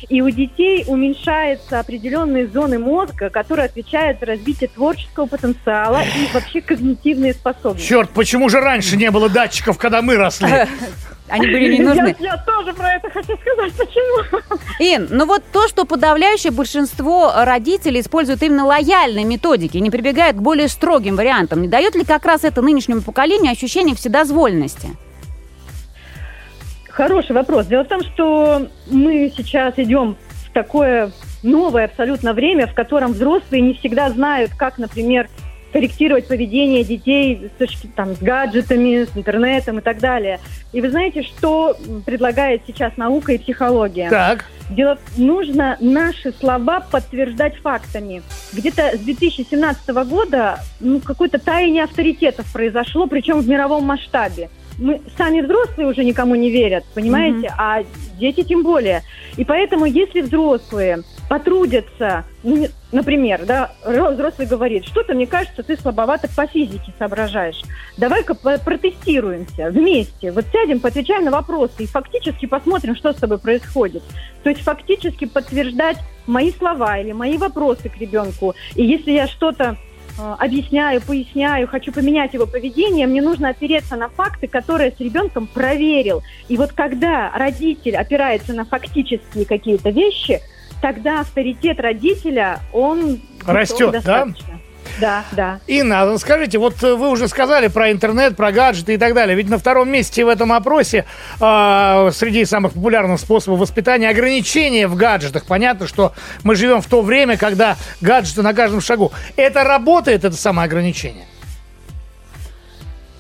И 0.09 0.21
у 0.21 0.29
детей 0.29 0.83
уменьшаются 0.87 1.79
определенные 1.79 2.47
зоны 2.47 2.79
мозга, 2.79 3.29
которые 3.29 3.65
отвечают 3.65 4.19
за 4.19 4.25
развитие 4.27 4.69
творческого 4.69 5.25
потенциала 5.25 6.01
и 6.01 6.33
вообще 6.33 6.61
когнитивные 6.61 7.33
способности. 7.33 7.87
Черт, 7.87 8.09
почему 8.11 8.49
же 8.49 8.59
раньше 8.59 8.97
не 8.97 9.11
было 9.11 9.29
датчиков, 9.29 9.77
когда 9.77 10.01
мы 10.01 10.15
росли? 10.15 10.47
Они 11.31 11.47
были 11.47 11.77
не 11.77 11.79
нужны. 11.79 12.15
Я, 12.19 12.33
я 12.33 12.37
тоже 12.37 12.73
про 12.73 12.93
это 12.93 13.09
хочу 13.09 13.37
сказать, 13.37 13.73
почему. 13.77 14.59
Ин, 14.79 15.07
ну 15.11 15.25
вот 15.25 15.43
то, 15.53 15.67
что 15.69 15.85
подавляющее 15.85 16.51
большинство 16.51 17.31
родителей 17.37 18.01
используют 18.01 18.43
именно 18.43 18.65
лояльные 18.65 19.23
методики, 19.23 19.77
не 19.77 19.89
прибегают 19.89 20.35
к 20.35 20.41
более 20.41 20.67
строгим 20.67 21.15
вариантам, 21.15 21.61
не 21.61 21.69
дает 21.69 21.95
ли 21.95 22.03
как 22.03 22.25
раз 22.25 22.43
это 22.43 22.61
нынешнему 22.61 23.01
поколению 23.01 23.53
ощущение 23.53 23.95
вседозволенности? 23.95 24.89
Хороший 27.01 27.31
вопрос. 27.31 27.65
Дело 27.65 27.83
в 27.83 27.87
том, 27.87 28.03
что 28.03 28.67
мы 28.91 29.33
сейчас 29.35 29.73
идем 29.77 30.17
в 30.45 30.53
такое 30.53 31.11
новое 31.41 31.85
абсолютно 31.85 32.31
время, 32.31 32.67
в 32.67 32.75
котором 32.75 33.13
взрослые 33.13 33.63
не 33.63 33.73
всегда 33.73 34.11
знают, 34.11 34.51
как, 34.55 34.77
например, 34.77 35.27
корректировать 35.73 36.27
поведение 36.27 36.83
детей 36.83 37.49
с, 37.55 37.57
точки, 37.57 37.87
там, 37.87 38.13
с 38.13 38.19
гаджетами, 38.19 39.05
с 39.05 39.17
интернетом 39.17 39.79
и 39.79 39.81
так 39.81 39.97
далее. 39.97 40.39
И 40.73 40.81
вы 40.81 40.91
знаете, 40.91 41.23
что 41.23 41.75
предлагает 42.05 42.61
сейчас 42.67 42.95
наука 42.97 43.31
и 43.31 43.39
психология? 43.39 44.07
Так, 44.07 44.45
Дело 44.69 44.97
нужно 45.17 45.77
наши 45.81 46.31
слова 46.31 46.79
подтверждать 46.79 47.57
фактами. 47.57 48.21
Где-то 48.53 48.95
с 48.95 48.99
2017 48.99 49.89
года 50.07 50.59
ну, 50.79 50.99
какое-то 50.99 51.39
таяние 51.39 51.83
авторитетов 51.83 52.45
произошло, 52.53 53.07
причем 53.07 53.41
в 53.41 53.49
мировом 53.49 53.85
масштабе. 53.85 54.49
Мы 54.81 54.99
сами 55.15 55.41
взрослые 55.41 55.87
уже 55.87 56.03
никому 56.03 56.33
не 56.33 56.49
верят, 56.49 56.83
понимаете, 56.95 57.53
а 57.55 57.83
дети 58.17 58.41
тем 58.41 58.63
более. 58.63 59.03
И 59.37 59.45
поэтому, 59.45 59.85
если 59.85 60.21
взрослые 60.21 61.03
потрудятся, 61.29 62.25
ну, 62.41 62.65
например, 62.91 63.45
да, 63.45 63.73
ро- 63.85 64.11
взрослый 64.11 64.47
говорит, 64.47 64.85
что-то, 64.85 65.13
мне 65.13 65.27
кажется, 65.27 65.61
ты 65.61 65.77
слабовато 65.77 66.27
по 66.35 66.47
физике 66.47 66.91
соображаешь. 66.97 67.61
Давай-ка 67.97 68.33
протестируемся 68.33 69.69
вместе. 69.69 70.31
Вот 70.31 70.45
сядем, 70.51 70.79
поотвечаем 70.79 71.25
на 71.25 71.31
вопросы 71.31 71.83
и 71.83 71.85
фактически 71.85 72.47
посмотрим, 72.47 72.95
что 72.95 73.13
с 73.13 73.17
тобой 73.17 73.37
происходит. 73.37 74.01
То 74.41 74.49
есть 74.49 74.63
фактически 74.63 75.25
подтверждать 75.25 75.97
мои 76.25 76.51
слова 76.51 76.97
или 76.97 77.11
мои 77.11 77.37
вопросы 77.37 77.87
к 77.87 77.97
ребенку. 77.99 78.55
И 78.73 78.83
если 78.83 79.11
я 79.11 79.27
что-то 79.27 79.77
объясняю, 80.17 81.01
поясняю, 81.01 81.67
хочу 81.67 81.91
поменять 81.91 82.33
его 82.33 82.45
поведение, 82.45 83.07
мне 83.07 83.21
нужно 83.21 83.49
опереться 83.49 83.95
на 83.95 84.09
факты, 84.09 84.47
которые 84.47 84.91
с 84.91 84.99
ребенком 84.99 85.47
проверил. 85.47 86.21
И 86.47 86.57
вот 86.57 86.73
когда 86.73 87.31
родитель 87.35 87.95
опирается 87.95 88.53
на 88.53 88.65
фактические 88.65 89.45
какие-то 89.45 89.89
вещи, 89.89 90.41
тогда 90.81 91.21
авторитет 91.21 91.79
родителя, 91.79 92.59
он 92.73 93.19
Растет, 93.45 94.01
да? 94.03 94.27
Да, 94.99 95.23
да. 95.31 95.59
Инна, 95.67 96.01
а 96.01 96.17
скажите, 96.17 96.57
вот 96.57 96.81
э, 96.83 96.95
вы 96.95 97.09
уже 97.09 97.27
сказали 97.27 97.67
про 97.67 97.91
интернет, 97.91 98.35
про 98.35 98.51
гаджеты 98.51 98.95
и 98.95 98.97
так 98.97 99.13
далее. 99.13 99.35
Ведь 99.35 99.49
на 99.49 99.57
втором 99.57 99.89
месте 99.89 100.25
в 100.25 100.27
этом 100.27 100.51
опросе 100.51 101.05
а, 101.39 102.09
среди 102.11 102.45
самых 102.45 102.73
популярных 102.73 103.19
способов 103.19 103.59
воспитания 103.59 104.09
ограничения 104.09 104.87
в 104.87 104.95
гаджетах. 104.95 105.45
Понятно, 105.45 105.87
что 105.87 106.13
мы 106.43 106.55
живем 106.55 106.81
в 106.81 106.87
то 106.87 107.01
время, 107.01 107.37
когда 107.37 107.77
гаджеты 108.01 108.41
на 108.41 108.53
каждом 108.53 108.81
шагу. 108.81 109.11
Это 109.35 109.63
работает, 109.63 110.23
это 110.23 110.35
самое 110.35 110.65
ограничение? 110.65 111.25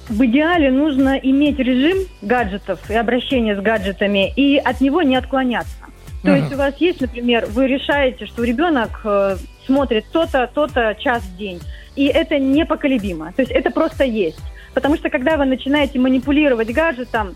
В 0.09 0.25
идеале 0.25 0.71
нужно 0.71 1.17
иметь 1.17 1.57
режим 1.57 1.99
гаджетов 2.21 2.79
и 2.89 2.95
обращения 2.95 3.55
с 3.55 3.59
гаджетами 3.61 4.33
и 4.35 4.57
от 4.57 4.81
него 4.81 5.01
не 5.03 5.15
отклоняться. 5.15 5.71
То 6.23 6.31
Мгм. 6.31 6.35
есть 6.35 6.53
у 6.53 6.57
вас 6.57 6.73
есть, 6.79 7.01
например, 7.01 7.45
вы 7.49 7.67
решаете, 7.67 8.25
что 8.25 8.43
ребенок 8.43 9.01
э, 9.05 9.37
смотрит 9.71 10.05
то-то, 10.11 10.49
то-то 10.53 10.95
час 10.99 11.23
в 11.23 11.37
день, 11.37 11.61
и 11.95 12.05
это 12.07 12.37
непоколебимо. 12.37 13.31
То 13.33 13.41
есть 13.41 13.51
это 13.51 13.71
просто 13.71 14.03
есть. 14.03 14.39
Потому 14.73 14.97
что 14.97 15.09
когда 15.09 15.37
вы 15.37 15.45
начинаете 15.45 15.97
манипулировать 15.99 16.71
гаджетом, 16.71 17.35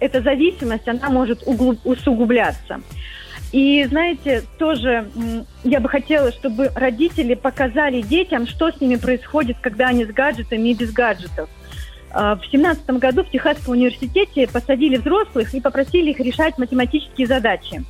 эта 0.00 0.20
зависимость, 0.20 0.88
она 0.88 1.08
может 1.08 1.42
углуб- 1.46 1.80
усугубляться. 1.84 2.80
И 3.52 3.84
знаете, 3.84 4.42
тоже 4.58 5.08
я 5.64 5.80
бы 5.80 5.88
хотела, 5.88 6.32
чтобы 6.32 6.70
родители 6.74 7.34
показали 7.34 8.02
детям, 8.02 8.46
что 8.46 8.70
с 8.70 8.80
ними 8.80 8.96
происходит, 8.96 9.56
когда 9.60 9.88
они 9.88 10.04
с 10.04 10.08
гаджетами 10.08 10.70
и 10.70 10.74
без 10.74 10.92
гаджетов. 10.92 11.48
А, 12.10 12.34
В 12.36 12.44
семнадцатом 12.50 12.98
году 12.98 13.22
в 13.22 13.30
Техасском 13.30 13.72
университете 13.72 14.48
посадили 14.48 14.96
взрослых 14.96 15.54
и 15.54 15.60
попросили 15.60 16.10
их 16.10 16.20
решать 16.20 16.58
математические 16.58 17.26
задачи. 17.26 17.84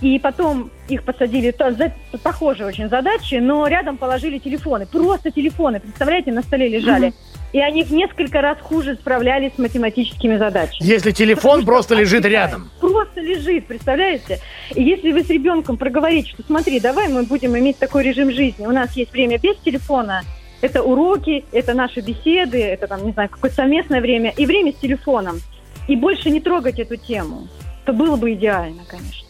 И 0.00 0.18
потом 0.18 0.70
их 0.88 1.02
посадили, 1.04 1.54
за- 1.58 1.92
похожие 2.22 2.66
очень 2.66 2.88
задачи, 2.88 3.34
но 3.34 3.66
рядом 3.66 3.98
положили 3.98 4.38
телефоны. 4.38 4.86
Просто 4.86 5.30
телефоны, 5.30 5.78
представляете, 5.78 6.32
на 6.32 6.42
столе 6.42 6.68
лежали. 6.68 7.12
И 7.52 7.60
они 7.60 7.82
в 7.82 7.92
несколько 7.92 8.40
раз 8.40 8.58
хуже 8.60 8.94
справлялись 8.94 9.52
с 9.56 9.58
математическими 9.58 10.36
задачами. 10.36 10.86
Если 10.86 11.10
телефон 11.10 11.60
Потому 11.60 11.66
просто 11.66 11.94
что 11.94 12.02
лежит 12.02 12.24
рядом. 12.24 12.70
Просто 12.80 13.20
лежит, 13.20 13.66
представляете? 13.66 14.38
И 14.74 14.82
если 14.82 15.10
вы 15.10 15.24
с 15.24 15.28
ребенком 15.28 15.76
проговорите, 15.76 16.30
что 16.30 16.44
смотри, 16.44 16.78
давай 16.78 17.08
мы 17.08 17.24
будем 17.24 17.58
иметь 17.58 17.78
такой 17.78 18.04
режим 18.04 18.30
жизни. 18.30 18.66
У 18.66 18.70
нас 18.70 18.92
есть 18.96 19.12
время 19.12 19.38
без 19.38 19.56
телефона, 19.58 20.22
это 20.60 20.82
уроки, 20.82 21.44
это 21.52 21.74
наши 21.74 22.00
беседы, 22.00 22.62
это 22.62 22.86
там, 22.86 23.04
не 23.04 23.12
знаю, 23.12 23.28
какое-то 23.28 23.56
совместное 23.56 24.00
время, 24.00 24.32
и 24.36 24.46
время 24.46 24.72
с 24.72 24.76
телефоном. 24.76 25.40
И 25.88 25.96
больше 25.96 26.30
не 26.30 26.40
трогать 26.40 26.78
эту 26.78 26.96
тему. 26.96 27.48
То 27.84 27.92
было 27.92 28.14
бы 28.16 28.32
идеально, 28.32 28.82
конечно. 28.88 29.26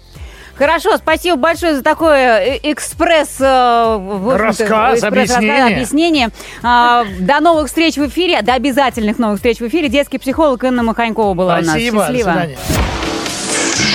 Хорошо, 0.60 0.98
спасибо 0.98 1.36
большое 1.38 1.74
за 1.74 1.82
такое 1.82 2.38
э, 2.38 2.58
экспресс... 2.64 3.36
э, 3.40 4.34
Рассказ, 4.36 4.98
экспресс-рассказ, 4.98 5.38
объяснение. 5.38 5.64
объяснение. 5.64 6.28
А, 6.62 7.04
До 7.18 7.40
новых 7.40 7.68
встреч 7.68 7.96
в 7.96 8.06
эфире, 8.08 8.42
до 8.42 8.52
обязательных 8.52 9.18
новых 9.18 9.36
встреч 9.36 9.58
в 9.58 9.66
эфире. 9.68 9.88
Детский 9.88 10.18
психолог 10.18 10.62
Инна 10.62 10.82
Маханькова 10.82 11.32
была 11.32 11.54
у 11.54 11.56
нас. 11.62 11.68
Спасибо, 11.70 11.96
до 12.00 12.04
Счастливо. 12.08 12.30
свидания. 12.32 12.58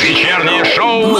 Вечернее 0.02 0.66
шоу 0.66 1.16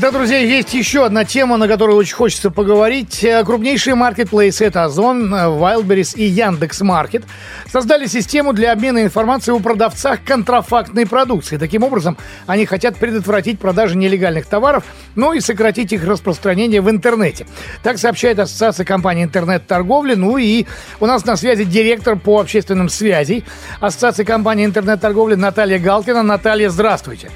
Итак, 0.00 0.12
друзья, 0.12 0.38
есть 0.38 0.74
еще 0.74 1.04
одна 1.04 1.24
тема, 1.24 1.56
на 1.56 1.66
которую 1.66 1.98
очень 1.98 2.14
хочется 2.14 2.52
поговорить. 2.52 3.24
Э, 3.24 3.42
крупнейшие 3.42 3.96
маркетплейсы 3.96 4.64
это 4.64 4.84
Озон, 4.84 5.34
э, 5.34 5.38
Wildberries 5.46 6.16
и 6.16 6.22
Яндекс.Маркет 6.22 7.24
создали 7.68 8.06
систему 8.06 8.52
для 8.52 8.70
обмена 8.70 9.02
информацией 9.02 9.56
о 9.56 9.58
продавцах 9.58 10.20
контрафактной 10.24 11.04
продукции. 11.04 11.56
Таким 11.56 11.82
образом, 11.82 12.16
они 12.46 12.64
хотят 12.64 12.94
предотвратить 12.94 13.58
продажи 13.58 13.96
нелегальных 13.96 14.46
товаров, 14.46 14.84
ну 15.16 15.32
и 15.32 15.40
сократить 15.40 15.92
их 15.92 16.04
распространение 16.04 16.80
в 16.80 16.88
интернете. 16.88 17.48
Так 17.82 17.98
сообщает 17.98 18.38
Ассоциация 18.38 18.86
компаний 18.86 19.24
интернет-торговли. 19.24 20.14
Ну 20.14 20.38
и 20.38 20.66
у 21.00 21.06
нас 21.06 21.24
на 21.24 21.36
связи 21.36 21.64
директор 21.64 22.16
по 22.16 22.38
общественным 22.40 22.88
связям 22.88 23.42
Ассоциации 23.80 24.22
компаний 24.22 24.64
интернет-торговли 24.64 25.34
Наталья 25.34 25.80
Галкина. 25.80 26.22
Наталья, 26.22 26.70
здравствуйте. 26.70 27.30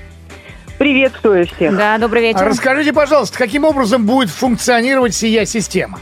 Приветствую 0.78 1.46
всех. 1.46 1.76
Да, 1.76 1.98
добрый 1.98 2.22
вечер. 2.22 2.44
Расскажите, 2.44 2.92
пожалуйста, 2.92 3.38
каким 3.38 3.64
образом 3.64 4.04
будет 4.06 4.30
функционировать 4.30 5.14
сия 5.14 5.44
система? 5.44 6.00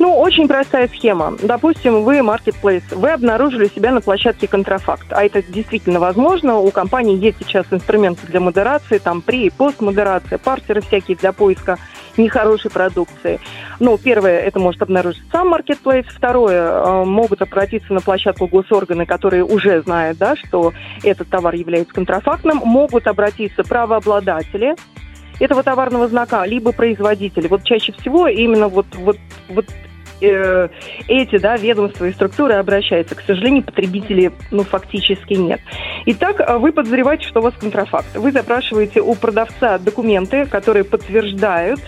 Ну, 0.00 0.18
очень 0.18 0.48
простая 0.48 0.88
схема. 0.88 1.34
Допустим, 1.42 2.04
вы 2.04 2.20
marketplace, 2.20 2.82
вы 2.92 3.10
обнаружили 3.10 3.66
себя 3.66 3.92
на 3.92 4.00
площадке 4.00 4.48
контрафакт, 4.48 5.12
а 5.12 5.22
это 5.22 5.42
действительно 5.42 6.00
возможно. 6.00 6.56
У 6.56 6.70
компании 6.70 7.22
есть 7.22 7.36
сейчас 7.40 7.66
инструменты 7.70 8.26
для 8.26 8.40
модерации, 8.40 8.96
там 8.96 9.20
при 9.20 9.44
и 9.44 9.50
постмодерация, 9.50 10.38
парсеры 10.38 10.80
всякие 10.80 11.18
для 11.18 11.32
поиска 11.32 11.76
нехорошей 12.16 12.70
продукции. 12.70 13.40
Ну, 13.78 13.98
первое, 13.98 14.40
это 14.40 14.58
может 14.58 14.80
обнаружить 14.80 15.22
сам 15.30 15.52
marketplace. 15.52 16.06
Второе, 16.08 16.62
э, 16.62 17.04
могут 17.04 17.42
обратиться 17.42 17.92
на 17.92 18.00
площадку 18.00 18.46
госорганы, 18.46 19.04
которые 19.04 19.44
уже 19.44 19.82
знают, 19.82 20.16
да, 20.16 20.34
что 20.34 20.72
этот 21.04 21.28
товар 21.28 21.54
является 21.54 21.92
контрафактным. 21.92 22.62
Могут 22.64 23.06
обратиться 23.06 23.64
правообладатели, 23.64 24.76
этого 25.40 25.62
товарного 25.62 26.06
знака, 26.08 26.44
либо 26.44 26.72
производители. 26.72 27.48
Вот 27.48 27.64
чаще 27.64 27.92
всего 27.92 28.28
именно 28.28 28.68
вот, 28.68 28.86
вот, 28.94 29.18
вот 29.48 29.66
э, 30.20 30.68
эти 31.08 31.38
да, 31.38 31.56
ведомства 31.56 32.06
и 32.06 32.12
структуры 32.12 32.54
обращаются. 32.54 33.14
К 33.14 33.22
сожалению, 33.22 33.62
потребителей 33.62 34.30
ну, 34.50 34.64
фактически 34.64 35.34
нет. 35.34 35.60
Итак, 36.06 36.40
а 36.40 36.58
вы 36.58 36.72
подозреваете, 36.72 37.26
что 37.26 37.40
у 37.40 37.42
вас 37.42 37.54
контрафакт. 37.54 38.16
Вы 38.16 38.32
запрашиваете 38.32 39.00
у 39.00 39.14
продавца 39.14 39.78
документы, 39.78 40.46
которые 40.46 40.84
подтверждают 40.84 41.80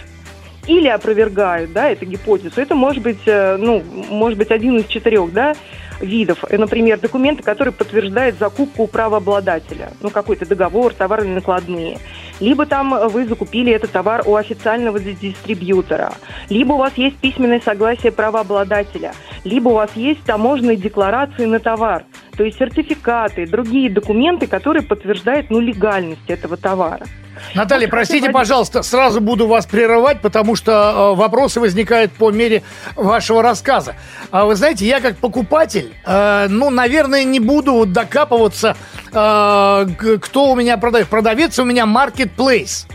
или 0.67 0.89
опровергают, 0.89 1.73
да, 1.73 1.91
эту 1.91 2.07
гипотезу. 2.07 2.61
Это 2.61 2.75
может 2.75 3.03
быть, 3.03 3.23
э, 3.27 3.57
ну, 3.57 3.83
может 4.11 4.39
быть 4.39 4.51
один 4.51 4.77
из 4.77 4.87
четырех, 4.87 5.33
да, 5.33 5.55
видов. 6.01 6.45
Например, 6.51 6.99
документы, 6.99 7.43
которые 7.43 7.73
подтверждают 7.73 8.39
закупку 8.39 8.87
правообладателя. 8.87 9.93
Ну, 10.01 10.11
какой-то 10.11 10.47
договор, 10.47 10.95
товарные 10.95 11.35
накладные. 11.35 11.99
Либо 12.41 12.67
там 12.67 13.09
вы 13.11 13.27
закупили 13.27 13.73
этот 13.73 13.93
товар 13.93 14.23
у 14.27 14.37
официального 14.37 14.99
дистрибьютора. 14.99 16.13
Либо 16.49 16.73
у 16.73 16.79
вас 16.79 16.93
есть 16.97 17.17
письменное 17.19 17.61
согласие 17.61 18.13
правообладателя. 18.13 19.13
Либо 19.45 19.69
у 19.69 19.75
вас 19.75 19.91
есть 19.95 20.23
таможенные 20.25 20.77
декларации 20.77 21.45
на 21.45 21.61
товар. 21.61 22.05
То 22.37 22.45
есть 22.45 22.59
сертификаты, 22.59 23.47
другие 23.47 23.91
документы, 23.91 24.47
которые 24.47 24.83
подтверждают 24.83 25.51
ну, 25.51 25.61
легальность 25.61 26.29
этого 26.29 26.57
товара. 26.57 27.07
Наталья, 27.55 27.89
простите, 27.89 28.31
пожалуйста, 28.31 28.83
сразу 28.83 29.21
буду 29.21 29.47
вас 29.47 29.67
прерывать, 29.67 30.21
потому 30.21 30.57
что 30.57 31.13
э, 31.13 31.17
вопросы 31.17 31.61
возникают 31.61 32.13
по 32.13 32.31
мере 32.31 32.63
вашего 32.97 33.43
рассказа. 33.43 33.95
А 34.31 34.45
вы 34.45 34.55
знаете, 34.55 34.87
я 34.87 35.01
как 35.01 35.17
покупатель, 35.17 35.93
э, 36.05 36.47
ну, 36.49 36.71
наверное, 36.71 37.25
не 37.25 37.41
буду 37.41 37.85
докапываться, 37.87 38.77
э, 39.13 39.87
кто 40.23 40.51
у 40.51 40.57
меня 40.57 40.79
продает. 40.79 41.09
Продавец 41.09 41.59
у 41.59 41.65
меня 41.65 41.85
marketplace. 41.85 42.87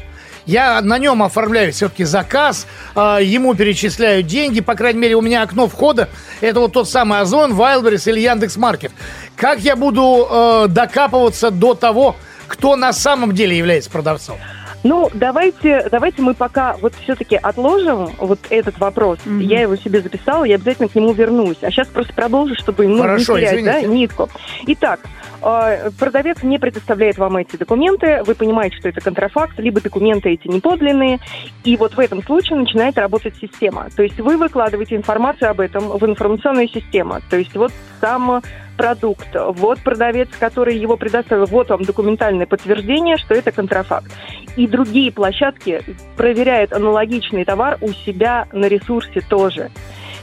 Я 0.45 0.81
на 0.81 0.97
нем 0.97 1.23
оформляю 1.23 1.73
все-таки 1.73 2.05
заказ, 2.05 2.67
ему 2.95 3.53
перечисляю 3.53 4.23
деньги, 4.23 4.61
по 4.61 4.75
крайней 4.75 4.99
мере, 4.99 5.15
у 5.15 5.21
меня 5.21 5.41
окно 5.41 5.67
входа, 5.67 6.07
это 6.39 6.61
вот 6.61 6.71
тот 6.71 6.89
самый 6.89 7.19
Озон, 7.19 7.51
Wildberries 7.51 8.09
или 8.09 8.21
Яндекс.Маркет. 8.21 8.93
Как 9.35 9.59
я 9.59 9.75
буду 9.75 10.65
докапываться 10.69 11.51
до 11.51 11.73
того, 11.73 12.15
кто 12.47 12.75
на 12.75 12.93
самом 12.93 13.33
деле 13.33 13.57
является 13.57 13.89
продавцом? 13.89 14.37
Ну, 14.83 15.09
давайте, 15.13 15.87
давайте 15.91 16.21
мы 16.21 16.33
пока 16.33 16.77
вот 16.81 16.93
все-таки 17.03 17.35
отложим 17.35 18.11
вот 18.19 18.39
этот 18.49 18.79
вопрос. 18.79 19.19
Mm-hmm. 19.25 19.43
Я 19.43 19.61
его 19.61 19.75
себе 19.75 20.01
записала, 20.01 20.43
я 20.43 20.55
обязательно 20.55 20.87
к 20.87 20.95
нему 20.95 21.13
вернусь. 21.13 21.57
А 21.61 21.71
сейчас 21.71 21.87
просто 21.87 22.13
продолжу, 22.13 22.55
чтобы 22.55 22.87
ну, 22.87 23.01
Хорошо, 23.01 23.37
не 23.37 23.47
терять 23.47 23.65
да, 23.65 23.81
нитку. 23.81 24.29
Итак, 24.67 24.99
э, 25.41 25.89
продавец 25.99 26.43
не 26.43 26.59
предоставляет 26.59 27.17
вам 27.17 27.37
эти 27.37 27.55
документы, 27.55 28.21
вы 28.23 28.35
понимаете, 28.35 28.77
что 28.77 28.87
это 28.87 29.01
контрафакт, 29.01 29.59
либо 29.59 29.81
документы 29.81 30.29
эти 30.29 30.47
не 30.47 30.59
подлинные, 30.59 31.19
и 31.63 31.75
вот 31.75 31.95
в 31.95 31.99
этом 31.99 32.23
случае 32.23 32.59
начинает 32.59 32.97
работать 32.97 33.33
система. 33.41 33.87
То 33.95 34.03
есть 34.03 34.19
вы 34.19 34.37
выкладываете 34.37 34.95
информацию 34.95 35.49
об 35.49 35.59
этом 35.59 35.89
в 35.89 36.05
информационную 36.05 36.69
систему. 36.69 37.19
То 37.29 37.37
есть 37.37 37.55
вот 37.55 37.73
сам 37.99 38.41
продукт, 38.77 39.27
вот 39.33 39.79
продавец, 39.79 40.29
который 40.39 40.77
его 40.77 40.95
предоставил, 40.95 41.45
вот 41.45 41.69
вам 41.69 41.83
документальное 41.83 42.45
подтверждение, 42.45 43.17
что 43.17 43.33
это 43.33 43.51
контрафакт. 43.51 44.11
И 44.55 44.67
другие 44.67 45.11
площадки 45.11 45.81
проверяют 46.15 46.71
аналогичный 46.71 47.43
товар 47.43 47.77
у 47.81 47.89
себя 47.89 48.47
на 48.53 48.67
ресурсе 48.67 49.21
тоже. 49.21 49.71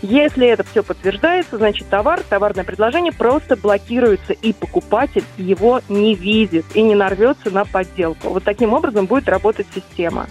Если 0.02 0.46
это 0.46 0.64
все 0.64 0.82
подтверждается, 0.82 1.56
значит 1.56 1.88
товар, 1.88 2.20
товарное 2.28 2.64
предложение 2.64 3.12
просто 3.12 3.56
блокируется, 3.56 4.32
и 4.32 4.52
покупатель 4.52 5.24
его 5.36 5.80
не 5.88 6.14
видит 6.14 6.64
и 6.74 6.82
не 6.82 6.94
нарвется 6.94 7.50
на 7.50 7.64
подделку. 7.64 8.28
Вот 8.28 8.44
таким 8.44 8.72
образом 8.72 9.06
будет 9.06 9.28
работать 9.28 9.66
система. 9.74 10.26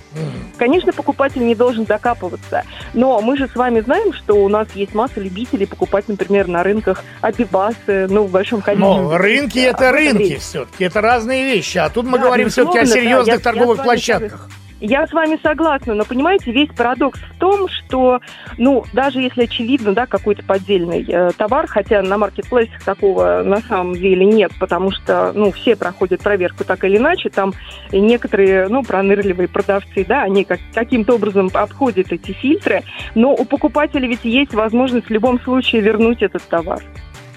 Конечно, 0.58 0.94
покупатель 0.94 1.46
не 1.46 1.56
должен 1.56 1.86
докапываться, 1.86 2.64
но 2.94 3.20
мы 3.22 3.38
же 3.38 3.48
с 3.48 3.56
вами 3.56 3.82
знаем, 3.82 4.14
что 4.14 4.36
у 4.36 4.50
нас 4.50 4.68
есть 4.76 4.94
масса 4.94 5.20
любителей 5.20 5.66
покупать, 5.66 6.08
например, 6.08 6.48
на 6.48 6.64
рынках 6.64 7.04
абибасы, 7.22 8.08
ну, 8.10 8.24
в 8.24 8.32
большом 8.32 8.62
количестве. 8.62 9.02
Но 9.02 9.18
рынки– 9.18 9.60
это 9.60 9.92
рынки 9.92 10.38
все-таки, 10.38 10.86
это 10.86 11.02
разные 11.02 11.44
вещи. 11.46 11.78
А 11.78 11.90
тут 11.90 12.06
мы 12.06 12.18
да, 12.18 12.26
говорим 12.26 12.50
все-таки 12.50 12.80
о 12.80 12.86
серьезных 12.86 13.38
да, 13.38 13.52
торговых 13.52 13.80
я 13.80 13.84
площадках. 13.84 14.50
Я 14.86 15.08
с 15.08 15.14
вами 15.14 15.40
согласна, 15.42 15.94
но 15.94 16.04
понимаете, 16.04 16.52
весь 16.52 16.68
парадокс 16.68 17.18
в 17.18 17.40
том, 17.40 17.70
что, 17.70 18.20
ну, 18.58 18.84
даже 18.92 19.22
если 19.22 19.44
очевидно, 19.44 19.94
да, 19.94 20.06
какой-то 20.06 20.44
поддельный 20.44 21.06
э, 21.08 21.32
товар, 21.38 21.68
хотя 21.68 22.02
на 22.02 22.18
маркетплейсах 22.18 22.84
такого 22.84 23.44
на 23.44 23.62
самом 23.62 23.94
деле 23.94 24.26
нет, 24.26 24.52
потому 24.60 24.92
что, 24.92 25.32
ну, 25.34 25.54
все 25.54 25.78
проходят 25.78 26.20
проверку 26.20 26.66
так 26.66 26.84
или 26.84 26.98
иначе, 26.98 27.30
там 27.30 27.54
некоторые, 27.94 28.68
ну, 28.68 28.84
пронырливые 28.84 29.48
продавцы, 29.48 30.04
да, 30.06 30.24
они 30.24 30.44
как, 30.44 30.60
каким-то 30.74 31.16
образом 31.16 31.50
обходят 31.54 32.12
эти 32.12 32.34
фильтры, 32.34 32.84
но 33.16 33.34
у 33.34 33.46
покупателя 33.46 34.06
ведь 34.06 34.26
есть 34.26 34.54
возможность 34.54 35.08
в 35.08 35.12
любом 35.12 35.40
случае 35.40 35.82
вернуть 35.82 36.22
этот 36.22 36.44
товар. 36.44 36.82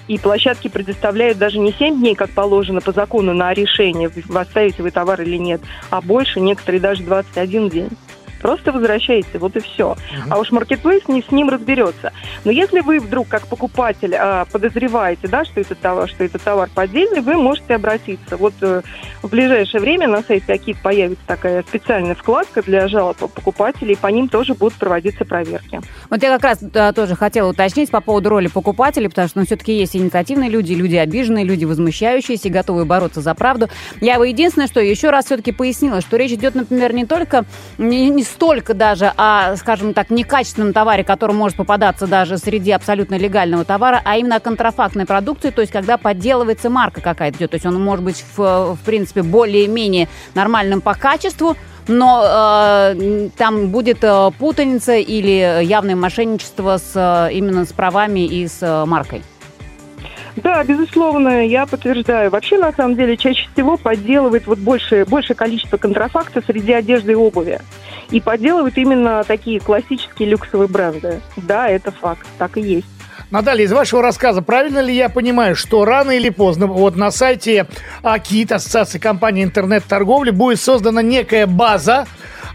И 0.07 0.17
площадки 0.17 0.69
предоставляют 0.69 1.37
даже 1.37 1.59
не 1.59 1.73
7 1.73 1.99
дней, 1.99 2.15
как 2.15 2.29
положено 2.31 2.81
по 2.81 2.91
закону, 2.91 3.33
на 3.33 3.53
решение, 3.53 4.09
оставите 4.33 4.81
вы 4.81 4.91
товар 4.91 5.21
или 5.21 5.37
нет, 5.37 5.61
а 5.89 6.01
больше, 6.01 6.39
некоторые 6.39 6.79
даже 6.79 7.03
21 7.03 7.69
день. 7.69 7.89
Просто 8.41 8.71
возвращаете, 8.71 9.37
вот 9.37 9.55
и 9.55 9.59
все. 9.59 9.95
Uh-huh. 9.95 10.27
А 10.29 10.39
уж 10.39 10.51
маркетплейс 10.51 11.07
не 11.07 11.21
с 11.21 11.31
ним 11.31 11.49
разберется. 11.49 12.11
Но 12.45 12.51
если 12.51 12.79
вы 12.79 12.99
вдруг, 12.99 13.27
как 13.27 13.47
покупатель, 13.47 14.15
а, 14.15 14.45
подозреваете, 14.45 15.27
да, 15.27 15.45
что 15.45 15.61
этот 15.61 15.79
товар, 15.79 16.09
что 16.09 16.23
этот 16.23 16.41
товар 16.41 16.69
поддельный, 16.73 17.21
вы 17.21 17.35
можете 17.35 17.75
обратиться. 17.75 18.37
Вот 18.37 18.53
э, 18.61 18.81
в 19.21 19.29
ближайшее 19.29 19.81
время 19.81 20.07
на 20.07 20.21
сайте 20.21 20.53
Акит 20.53 20.81
появится 20.81 21.23
такая 21.25 21.63
специальная 21.63 22.15
вкладка 22.15 22.61
для 22.61 22.87
жалоб 22.87 23.17
покупателей, 23.17 23.93
и 23.93 23.97
по 23.97 24.07
ним 24.07 24.29
тоже 24.29 24.53
будут 24.53 24.75
проводиться 24.75 25.25
проверки. 25.25 25.81
Вот 26.09 26.21
я 26.21 26.29
как 26.29 26.43
раз 26.43 26.59
да, 26.61 26.93
тоже 26.93 27.15
хотела 27.15 27.49
уточнить 27.49 27.91
по 27.91 28.01
поводу 28.01 28.29
роли 28.29 28.47
покупателей, 28.47 29.09
потому 29.09 29.27
что 29.27 29.39
ну, 29.39 29.45
все-таки 29.45 29.73
есть 29.73 29.95
инициативные 29.95 30.49
люди, 30.49 30.73
люди 30.73 30.95
обиженные, 30.95 31.45
люди 31.45 31.65
возмущающиеся, 31.65 32.49
готовые 32.49 32.85
бороться 32.85 33.21
за 33.21 33.33
правду. 33.35 33.69
Я 34.01 34.15
его 34.15 34.23
единственное, 34.23 34.67
что 34.67 34.79
еще 34.79 35.09
раз 35.09 35.25
все-таки 35.25 35.51
пояснила, 35.51 36.01
что 36.01 36.17
речь 36.17 36.31
идет, 36.31 36.55
например, 36.55 36.93
не 36.93 37.05
только 37.05 37.45
не, 37.77 38.09
не 38.09 38.23
столько 38.27 38.73
даже 38.73 39.11
о, 39.17 39.55
скажем 39.55 39.93
так, 39.93 40.09
некачественном 40.09 40.73
товаре, 40.73 41.03
который 41.03 41.35
может 41.35 41.57
попадаться 41.57 42.07
даже 42.07 42.37
среди 42.37 42.71
абсолютно 42.71 43.17
легального 43.17 43.65
товара, 43.65 44.01
а 44.03 44.17
именно 44.17 44.35
о 44.35 44.39
контрафактной 44.39 45.05
продукции, 45.05 45.49
то 45.49 45.61
есть 45.61 45.73
когда 45.73 45.97
подделывается 45.97 46.69
марка 46.69 47.01
какая-то 47.01 47.37
идет. 47.37 47.51
То 47.51 47.55
есть 47.55 47.65
он 47.65 47.81
может 47.81 48.03
быть, 48.03 48.23
в, 48.35 48.75
в 48.75 48.79
принципе, 48.85 49.23
более-менее 49.23 50.07
нормальным 50.35 50.81
по 50.81 50.93
качеству, 50.93 51.55
но 51.87 52.23
э, 52.25 53.29
там 53.37 53.69
будет 53.69 54.03
э, 54.03 54.31
путаница 54.37 54.95
или 54.95 55.63
явное 55.63 55.95
мошенничество 55.95 56.77
с, 56.77 56.91
э, 56.95 57.33
именно 57.33 57.65
с 57.65 57.71
правами 57.71 58.25
и 58.25 58.47
с 58.47 58.57
э, 58.61 58.85
маркой. 58.85 59.23
Да, 60.37 60.63
безусловно, 60.63 61.45
я 61.45 61.65
подтверждаю. 61.65 62.29
Вообще, 62.29 62.57
на 62.57 62.71
самом 62.71 62.95
деле, 62.95 63.17
чаще 63.17 63.47
всего 63.53 63.75
подделывает 63.75 64.45
вот 64.45 64.59
больше, 64.59 65.03
большее 65.05 65.35
количество 65.35 65.77
контрафакта 65.77 66.41
среди 66.45 66.73
одежды 66.73 67.13
и 67.13 67.15
обуви. 67.15 67.59
И 68.11 68.21
подделывают 68.21 68.77
именно 68.77 69.23
такие 69.23 69.59
классические 69.59 70.29
люксовые 70.29 70.67
бренды. 70.67 71.21
Да, 71.35 71.67
это 71.67 71.91
факт, 71.91 72.27
так 72.37 72.57
и 72.57 72.61
есть. 72.61 72.87
Наталья, 73.31 73.65
из 73.65 73.73
вашего 73.73 74.01
рассказа, 74.01 74.41
правильно 74.41 74.79
ли 74.79 74.95
я 74.95 75.09
понимаю, 75.09 75.55
что 75.55 75.83
рано 75.83 76.11
или 76.11 76.29
поздно 76.29 76.67
вот 76.67 76.95
на 76.95 77.11
сайте 77.11 77.65
АКИТ, 78.03 78.53
Ассоциации 78.53 78.99
компаний 78.99 79.43
интернет-торговли, 79.43 80.29
будет 80.29 80.61
создана 80.61 81.01
некая 81.01 81.45
база, 81.45 82.05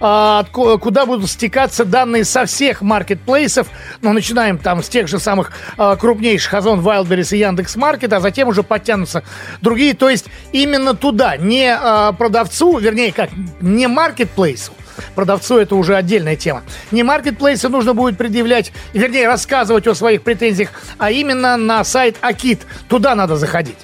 куда 0.03 1.07
будут 1.07 1.31
стекаться 1.31 1.85
данные 1.85 2.25
со 2.25 2.45
всех 2.45 2.83
маркетплейсов. 2.83 3.69
Ну, 4.01 4.13
начинаем 4.13 4.59
там 4.59 4.83
с 4.83 4.89
тех 4.89 5.07
же 5.07 5.21
самых 5.21 5.53
а, 5.79 5.95
крупнейших 5.97 6.55
Озон, 6.55 6.81
Wildberries 6.81 7.37
и 7.37 7.39
Яндекс 7.39 7.77
Маркет, 7.77 8.13
а 8.13 8.21
затем 8.21 8.49
уже 8.49 8.65
подтянутся 8.65 9.23
другие. 9.61 9.95
То 9.95 10.11
есть 10.11 10.27
именно 10.51 10.95
туда, 10.95 11.37
не 11.37 11.73
а, 11.73 12.13
продавцу, 12.13 12.79
вернее, 12.79 13.13
как, 13.13 13.31
не 13.61 13.87
маркетплейсу, 13.87 14.73
Продавцу 15.15 15.59
это 15.59 15.77
уже 15.77 15.97
отдельная 15.97 16.37
тема. 16.37 16.63
Не 16.91 17.03
маркетплейсы 17.03 17.69
нужно 17.69 17.95
будет 17.95 18.19
предъявлять, 18.19 18.73
вернее, 18.93 19.27
рассказывать 19.27 19.87
о 19.87 19.95
своих 19.95 20.23
претензиях, 20.23 20.71
а 20.99 21.11
именно 21.11 21.57
на 21.57 21.85
сайт 21.85 22.17
Акит. 22.21 22.61
Туда 22.89 23.15
надо 23.15 23.37
заходить. 23.37 23.79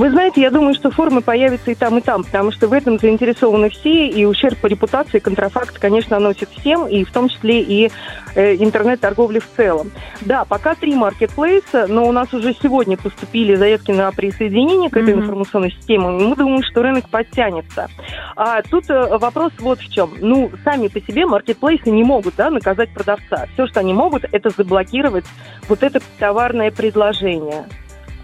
Вы 0.00 0.10
знаете, 0.12 0.40
я 0.40 0.50
думаю, 0.50 0.72
что 0.72 0.90
формы 0.90 1.20
появятся 1.20 1.72
и 1.72 1.74
там, 1.74 1.98
и 1.98 2.00
там, 2.00 2.24
потому 2.24 2.52
что 2.52 2.68
в 2.68 2.72
этом 2.72 2.98
заинтересованы 2.98 3.68
все, 3.68 4.08
и 4.08 4.24
ущерб 4.24 4.56
по 4.56 4.66
репутации 4.66 5.18
контрафакт, 5.18 5.78
конечно, 5.78 6.18
наносит 6.18 6.48
всем, 6.48 6.86
и 6.86 7.04
в 7.04 7.12
том 7.12 7.28
числе 7.28 7.60
и 7.60 7.90
э, 8.34 8.56
интернет-торговли 8.56 9.40
в 9.40 9.48
целом. 9.58 9.92
Да, 10.22 10.46
пока 10.46 10.74
три 10.74 10.94
маркетплейса, 10.94 11.86
но 11.86 12.08
у 12.08 12.12
нас 12.12 12.32
уже 12.32 12.54
сегодня 12.54 12.96
поступили 12.96 13.56
заявки 13.56 13.90
на 13.90 14.10
присоединение 14.10 14.88
к 14.88 14.96
этой 14.96 15.12
mm-hmm. 15.12 15.18
информационной 15.18 15.72
системе, 15.72 16.18
и 16.18 16.24
мы 16.28 16.34
думаем, 16.34 16.62
что 16.62 16.80
рынок 16.80 17.10
подтянется. 17.10 17.88
А 18.36 18.62
тут 18.62 18.88
э, 18.88 19.18
вопрос 19.18 19.52
вот 19.58 19.80
в 19.80 19.92
чем. 19.92 20.12
Ну, 20.18 20.50
сами 20.64 20.88
по 20.88 21.02
себе 21.02 21.26
маркетплейсы 21.26 21.90
не 21.90 22.04
могут 22.04 22.36
да, 22.36 22.48
наказать 22.48 22.88
продавца. 22.94 23.48
Все, 23.52 23.66
что 23.66 23.80
они 23.80 23.92
могут, 23.92 24.24
это 24.32 24.48
заблокировать 24.48 25.26
вот 25.68 25.82
это 25.82 26.00
товарное 26.18 26.70
предложение 26.70 27.66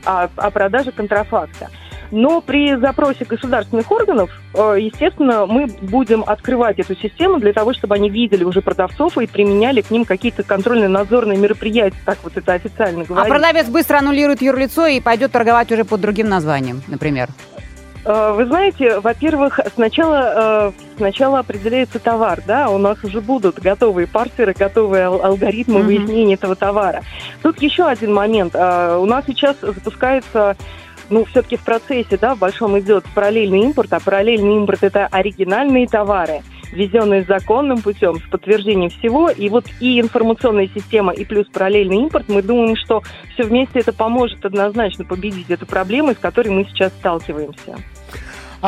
о, 0.06 0.28
о 0.36 0.50
продаже 0.50 0.92
контрафакта. 0.92 1.68
Но 2.10 2.40
при 2.40 2.76
запросе 2.76 3.24
государственных 3.24 3.90
органов, 3.90 4.30
э, 4.54 4.76
естественно, 4.80 5.46
мы 5.46 5.66
будем 5.66 6.22
открывать 6.24 6.78
эту 6.78 6.94
систему 6.94 7.40
для 7.40 7.52
того, 7.52 7.72
чтобы 7.74 7.96
они 7.96 8.08
видели 8.08 8.44
уже 8.44 8.62
продавцов 8.62 9.18
и 9.18 9.26
применяли 9.26 9.80
к 9.80 9.90
ним 9.90 10.04
какие-то 10.04 10.44
контрольно-надзорные 10.44 11.36
мероприятия, 11.36 11.98
так 12.04 12.18
вот 12.22 12.36
это 12.36 12.52
официально 12.52 13.04
говорится. 13.04 13.22
А 13.22 13.28
продавец 13.28 13.66
быстро 13.66 13.98
аннулирует 13.98 14.40
юрлицо 14.40 14.86
и 14.86 15.00
пойдет 15.00 15.32
торговать 15.32 15.72
уже 15.72 15.84
под 15.84 16.00
другим 16.00 16.28
названием, 16.28 16.82
например? 16.86 17.28
Э, 18.06 18.32
вы 18.36 18.46
знаете, 18.46 19.00
во-первых, 19.00 19.58
сначала, 19.74 20.70
э, 20.70 20.96
сначала 20.96 21.40
определяется 21.40 21.98
товар, 21.98 22.40
да, 22.46 22.70
у 22.70 22.78
нас 22.78 23.02
уже 23.02 23.20
будут 23.20 23.58
готовые 23.58 24.06
парсеры, 24.06 24.54
готовые 24.56 25.06
алгоритмы 25.06 25.80
mm-hmm. 25.80 25.82
выяснения 25.82 26.34
этого 26.34 26.54
товара. 26.54 27.02
Тут 27.42 27.60
еще 27.60 27.84
один 27.84 28.14
момент. 28.14 28.54
Э, 28.54 28.96
у 28.96 29.06
нас 29.06 29.24
сейчас 29.26 29.56
запускается 29.60 30.56
ну, 31.10 31.24
все-таки 31.24 31.56
в 31.56 31.64
процессе, 31.64 32.16
да, 32.16 32.36
в 32.36 32.38
большом 32.38 32.78
идет 32.78 33.04
параллельный 33.12 33.60
импорт, 33.60 33.92
а 33.92 33.98
параллельный 33.98 34.56
импорт– 34.56 34.78
это 34.82 35.06
оригинальные 35.06 35.88
товары, 35.88 36.42
ввезенные 36.72 37.24
законным 37.24 37.82
путем, 37.82 38.18
с 38.18 38.30
подтверждением 38.30 38.90
всего. 38.90 39.30
И 39.30 39.48
вот 39.48 39.66
и 39.80 40.00
информационная 40.00 40.68
система, 40.72 41.12
и 41.12 41.24
плюс 41.24 41.46
параллельный 41.48 41.96
импорт, 41.96 42.28
мы 42.28 42.42
думаем, 42.42 42.76
что 42.76 43.02
все 43.34 43.42
вместе 43.44 43.80
это 43.80 43.92
поможет 43.92 44.44
однозначно 44.44 45.04
победить 45.04 45.50
эту 45.50 45.66
проблему, 45.66 46.12
с 46.12 46.18
которой 46.18 46.48
мы 46.48 46.64
сейчас 46.64 46.92
сталкиваемся. 46.92 47.76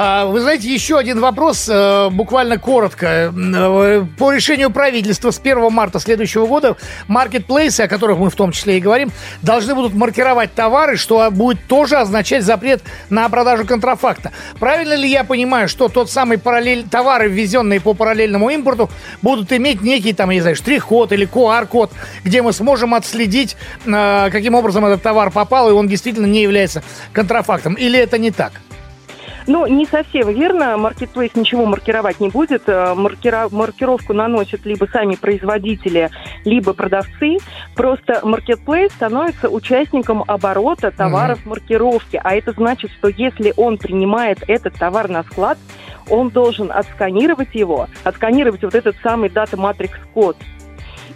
А, 0.01 0.27
вы 0.27 0.41
знаете, 0.41 0.73
еще 0.73 0.97
один 0.97 1.19
вопрос, 1.19 1.69
э, 1.69 2.09
буквально 2.11 2.57
коротко. 2.57 3.35
Э, 3.35 4.05
по 4.17 4.33
решению 4.33 4.71
правительства 4.71 5.33
с 5.33 5.41
1 5.41 5.71
марта 5.71 5.99
следующего 5.99 6.47
года 6.47 6.77
маркетплейсы, 7.09 7.81
о 7.81 7.89
которых 7.89 8.19
мы 8.19 8.31
в 8.31 8.37
том 8.37 8.53
числе 8.53 8.79
и 8.79 8.81
говорим, 8.81 9.11
должны 9.43 9.75
будут 9.75 9.95
маркировать 9.95 10.55
товары, 10.55 10.97
что 10.97 11.29
будет 11.33 11.67
тоже 11.67 11.97
означать 11.97 12.45
запрет 12.45 12.81
на 13.11 13.29
продажу 13.29 13.67
контрафакта. 13.67 14.31
Правильно 14.61 14.95
ли 14.95 15.09
я 15.09 15.25
понимаю, 15.25 15.69
что 15.69 15.89
тот 15.89 16.13
самый 16.13 16.39
параллель, 16.39 16.89
товары, 16.89 17.29
ввезенные 17.29 17.81
по 17.81 17.93
параллельному 17.93 18.51
импорту, 18.51 18.89
будут 19.21 19.53
иметь 19.53 19.83
некий 19.83 20.13
там, 20.13 20.31
я 20.31 20.37
не 20.37 20.43
знаю, 20.43 20.55
штрих-код 20.55 21.11
или 21.11 21.27
QR-код, 21.27 21.91
где 22.23 22.41
мы 22.43 22.53
сможем 22.53 22.95
отследить, 22.95 23.57
э, 23.85 24.29
каким 24.31 24.55
образом 24.55 24.87
этот 24.87 25.03
товар 25.03 25.33
попал, 25.33 25.71
и 25.71 25.73
он 25.73 25.89
действительно 25.89 26.27
не 26.27 26.43
является 26.43 26.85
контрафактом? 27.13 27.75
Или 27.75 27.99
это 27.99 28.17
не 28.17 28.31
так? 28.31 28.53
Ну, 29.49 29.67
не 29.67 29.87
совсем 29.87 30.29
верно. 30.29 30.77
Marketplace 30.77 31.33
ничего 31.35 31.65
маркировать 31.65 32.21
не 32.21 32.29
будет. 32.29 32.69
Э, 32.69 32.93
маркира... 32.95 33.49
Маркировку 33.51 34.13
наносят 34.13 34.67
либо 34.67 34.85
сами 34.85 35.15
производители, 35.15 36.11
либо 36.45 36.75
продавцы. 36.75 37.39
Просто 37.75 38.21
Marketplace 38.23 38.93
становится 38.93 39.49
участником 39.49 40.23
оборота 40.27 40.91
товаров 40.91 41.39
mm-hmm. 41.39 41.49
маркировки. 41.49 42.21
А 42.23 42.35
это 42.35 42.53
значит, 42.53 42.91
что 42.93 43.09
если 43.09 43.55
он 43.57 43.79
принимает 43.79 44.39
этот 44.47 44.75
товар 44.75 45.09
на 45.09 45.23
склад, 45.23 45.57
он 46.11 46.29
должен 46.29 46.71
отсканировать 46.71 47.55
его, 47.55 47.89
отсканировать 48.05 48.63
вот 48.63 48.75
этот 48.75 48.97
самый 49.03 49.31
дата 49.31 49.57
матрикс 49.57 49.99
код 50.13 50.37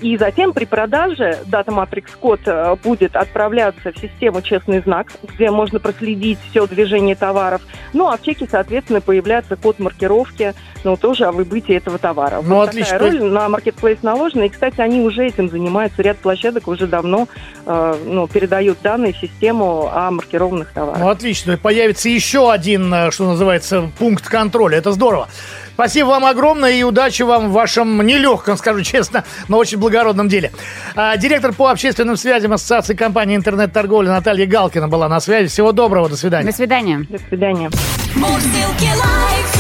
и 0.03 0.19
затем 0.19 0.53
при 0.53 0.65
продаже 0.65 1.39
дата 1.47 1.71
Matrix 1.71 2.07
код 2.19 2.41
э, 2.47 2.77
будет 2.83 3.15
отправляться 3.15 3.93
в 3.93 3.99
систему 3.99 4.43
«Честный 4.43 4.81
знак», 4.81 5.13
где 5.23 5.51
можно 5.51 5.79
проследить 5.79 6.39
все 6.51 6.67
движение 6.67 7.15
товаров. 7.15 7.63
Ну, 7.93 8.09
а 8.09 8.17
в 8.17 8.23
чеке, 8.23 8.49
соответственно, 8.51 9.01
появляется 9.01 9.55
код 9.55 9.79
маркировки, 9.79 10.55
ну, 10.83 10.97
тоже 10.97 11.27
о 11.27 11.33
выбытии 11.33 11.77
этого 11.77 11.99
товара. 11.99 12.43
Ну, 12.43 12.57
вот 12.57 12.71
отлично. 12.71 12.99
Такая 12.99 13.13
роль 13.13 13.23
на 13.31 13.47
Marketplace 13.47 13.99
наложена. 14.03 14.43
И, 14.43 14.49
кстати, 14.49 14.81
они 14.81 15.01
уже 15.01 15.25
этим 15.27 15.49
занимаются. 15.49 16.03
Ряд 16.03 16.19
площадок 16.19 16.67
уже 16.67 16.89
давно 16.89 17.29
э, 17.65 17.95
ну, 18.05 18.27
передают 18.27 18.79
данные 18.83 19.13
в 19.13 19.19
систему 19.19 19.89
о 19.93 20.11
маркированных 20.11 20.73
товарах. 20.73 20.99
Ну, 20.99 21.09
отлично. 21.09 21.57
Появится 21.57 22.09
еще 22.09 22.51
один, 22.51 22.93
э, 22.93 23.13
что 23.13 23.25
называется, 23.25 23.89
пункт 23.99 24.27
контроля. 24.29 24.79
Это 24.79 24.91
здорово. 24.91 25.29
Спасибо 25.75 26.09
вам 26.09 26.25
огромное 26.25 26.73
и 26.73 26.83
удачи 26.83 27.23
вам 27.23 27.49
в 27.49 27.53
вашем 27.53 28.01
нелегком, 28.07 28.57
скажу 28.57 28.83
честно, 28.83 29.25
но 29.49 29.59
очень 29.59 29.79
благородном 29.79 30.29
деле. 30.29 30.53
А, 30.95 31.17
директор 31.17 31.53
по 31.53 31.71
общественным 31.71 32.17
связям 32.17 32.53
Ассоциации 32.53 32.95
компании 32.95 33.37
интернет-торговли 33.37 34.09
Наталья 34.09 34.47
Галкина 34.47 34.89
была 34.89 35.09
на 35.09 35.21
связи. 35.21 35.49
Всего 35.49 35.73
доброго, 35.73 36.09
до 36.09 36.17
свидания. 36.17 36.47
До 36.47 36.57
свидания. 36.57 37.07
До 37.09 37.19
свидания. 37.19 37.71
Мурзилки 38.15 38.91
лайф. 38.97 39.53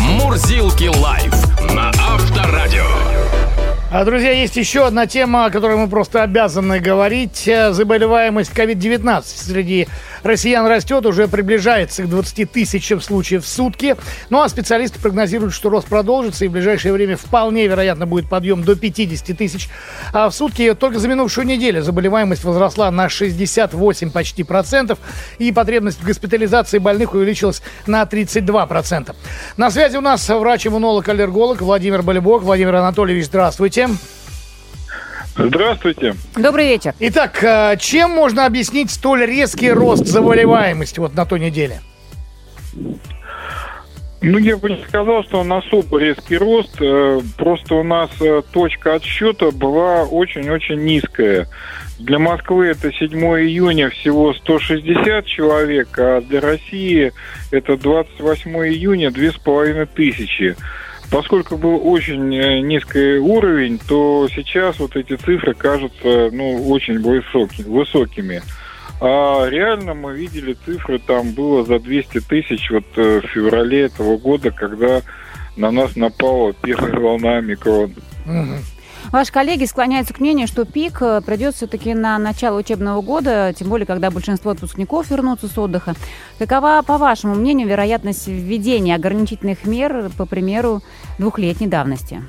Мурзилки 0.00 0.90
лайф 0.98 1.34
на 1.74 1.88
Авторадио. 1.88 2.91
А, 3.94 4.06
друзья, 4.06 4.30
есть 4.30 4.56
еще 4.56 4.86
одна 4.86 5.06
тема, 5.06 5.44
о 5.44 5.50
которой 5.50 5.76
мы 5.76 5.86
просто 5.86 6.22
обязаны 6.22 6.80
говорить. 6.80 7.44
Заболеваемость 7.44 8.50
COVID-19 8.52 9.22
среди 9.26 9.86
россиян 10.22 10.66
растет, 10.66 11.04
уже 11.04 11.28
приближается 11.28 12.02
к 12.02 12.08
20 12.08 12.50
тысячам 12.50 13.02
случаев 13.02 13.44
в 13.44 13.48
сутки. 13.48 13.96
Ну 14.30 14.40
а 14.40 14.48
специалисты 14.48 14.98
прогнозируют, 14.98 15.52
что 15.52 15.68
рост 15.68 15.88
продолжится 15.88 16.46
и 16.46 16.48
в 16.48 16.52
ближайшее 16.52 16.94
время 16.94 17.18
вполне 17.18 17.66
вероятно 17.66 18.06
будет 18.06 18.30
подъем 18.30 18.62
до 18.62 18.76
50 18.76 19.36
тысяч 19.36 19.68
а 20.14 20.30
в 20.30 20.34
сутки. 20.34 20.72
Только 20.72 20.98
за 20.98 21.08
минувшую 21.08 21.46
неделю 21.46 21.82
заболеваемость 21.82 22.44
возросла 22.44 22.90
на 22.90 23.10
68 23.10 24.10
почти 24.10 24.42
процентов 24.42 25.00
и 25.36 25.52
потребность 25.52 26.00
в 26.00 26.06
госпитализации 26.06 26.78
больных 26.78 27.12
увеличилась 27.12 27.60
на 27.86 28.06
32 28.06 28.64
процента. 28.64 29.14
На 29.58 29.70
связи 29.70 29.98
у 29.98 30.00
нас 30.00 30.26
врач-иммунолог-аллерголог 30.26 31.60
Владимир 31.60 32.00
Болебок. 32.00 32.42
Владимир 32.42 32.76
Анатольевич, 32.76 33.26
здравствуйте. 33.26 33.81
Здравствуйте. 35.36 36.14
Добрый 36.36 36.68
вечер. 36.68 36.94
Итак, 36.98 37.42
э, 37.42 37.76
чем 37.78 38.10
можно 38.10 38.44
объяснить 38.44 38.90
столь 38.90 39.24
резкий 39.24 39.70
рост 39.70 40.06
заболеваемости 40.06 41.00
вот 41.00 41.14
на 41.14 41.24
той 41.24 41.40
неделе? 41.40 41.80
Ну, 44.24 44.38
я 44.38 44.56
бы 44.56 44.70
не 44.70 44.84
сказал, 44.86 45.24
что 45.24 45.40
у 45.40 45.44
нас 45.44 45.64
особо 45.66 45.98
резкий 45.98 46.36
рост. 46.36 46.80
Э, 46.80 47.20
просто 47.36 47.74
у 47.74 47.82
нас 47.82 48.08
э, 48.20 48.42
точка 48.52 48.94
отсчета 48.94 49.50
была 49.50 50.04
очень-очень 50.04 50.84
низкая. 50.84 51.48
Для 51.98 52.18
Москвы 52.18 52.68
это 52.68 52.92
7 52.92 53.10
июня 53.10 53.90
всего 53.90 54.32
160 54.32 55.26
человек, 55.26 55.88
а 55.98 56.20
для 56.20 56.40
России 56.40 57.12
это 57.50 57.76
28 57.76 58.50
июня 58.68 59.10
2500 59.10 59.90
тысячи. 59.90 60.56
Поскольку 61.12 61.58
был 61.58 61.78
очень 61.86 62.34
э, 62.34 62.60
низкий 62.60 63.18
уровень, 63.18 63.78
то 63.78 64.26
сейчас 64.34 64.78
вот 64.78 64.96
эти 64.96 65.14
цифры 65.16 65.52
кажутся 65.52 66.30
ну, 66.32 66.70
очень 66.70 67.02
высоки, 67.02 67.60
высокими. 67.60 68.42
А 68.98 69.46
реально 69.46 69.92
мы 69.92 70.16
видели 70.16 70.56
цифры, 70.64 70.98
там 70.98 71.32
было 71.32 71.64
за 71.64 71.80
200 71.80 72.20
тысяч 72.20 72.70
вот 72.70 72.86
э, 72.96 73.20
в 73.20 73.26
феврале 73.26 73.82
этого 73.82 74.16
года, 74.16 74.50
когда 74.52 75.02
на 75.54 75.70
нас 75.70 75.96
напала 75.96 76.54
первая 76.54 76.98
волна 76.98 77.36
омикрон. 77.36 77.92
Угу. 78.24 78.56
Ваши 79.10 79.32
коллеги 79.32 79.64
склоняются 79.64 80.14
к 80.14 80.20
мнению, 80.20 80.46
что 80.46 80.64
пик 80.64 81.02
э, 81.02 81.20
придет 81.20 81.54
все-таки 81.54 81.94
на 81.94 82.18
начало 82.18 82.58
учебного 82.58 83.02
года, 83.02 83.52
тем 83.56 83.68
более, 83.68 83.86
когда 83.86 84.10
большинство 84.10 84.52
выпускников 84.52 85.10
вернутся 85.10 85.48
с 85.48 85.58
отдыха. 85.58 85.94
Какова, 86.38 86.82
по 86.86 86.98
вашему 86.98 87.34
мнению, 87.34 87.68
вероятность 87.68 88.28
введения 88.28 88.94
ограничительных 88.94 89.64
мер, 89.66 90.10
по 90.16 90.26
примеру, 90.26 90.82
двухлетней 91.18 91.66
давности? 91.66 92.22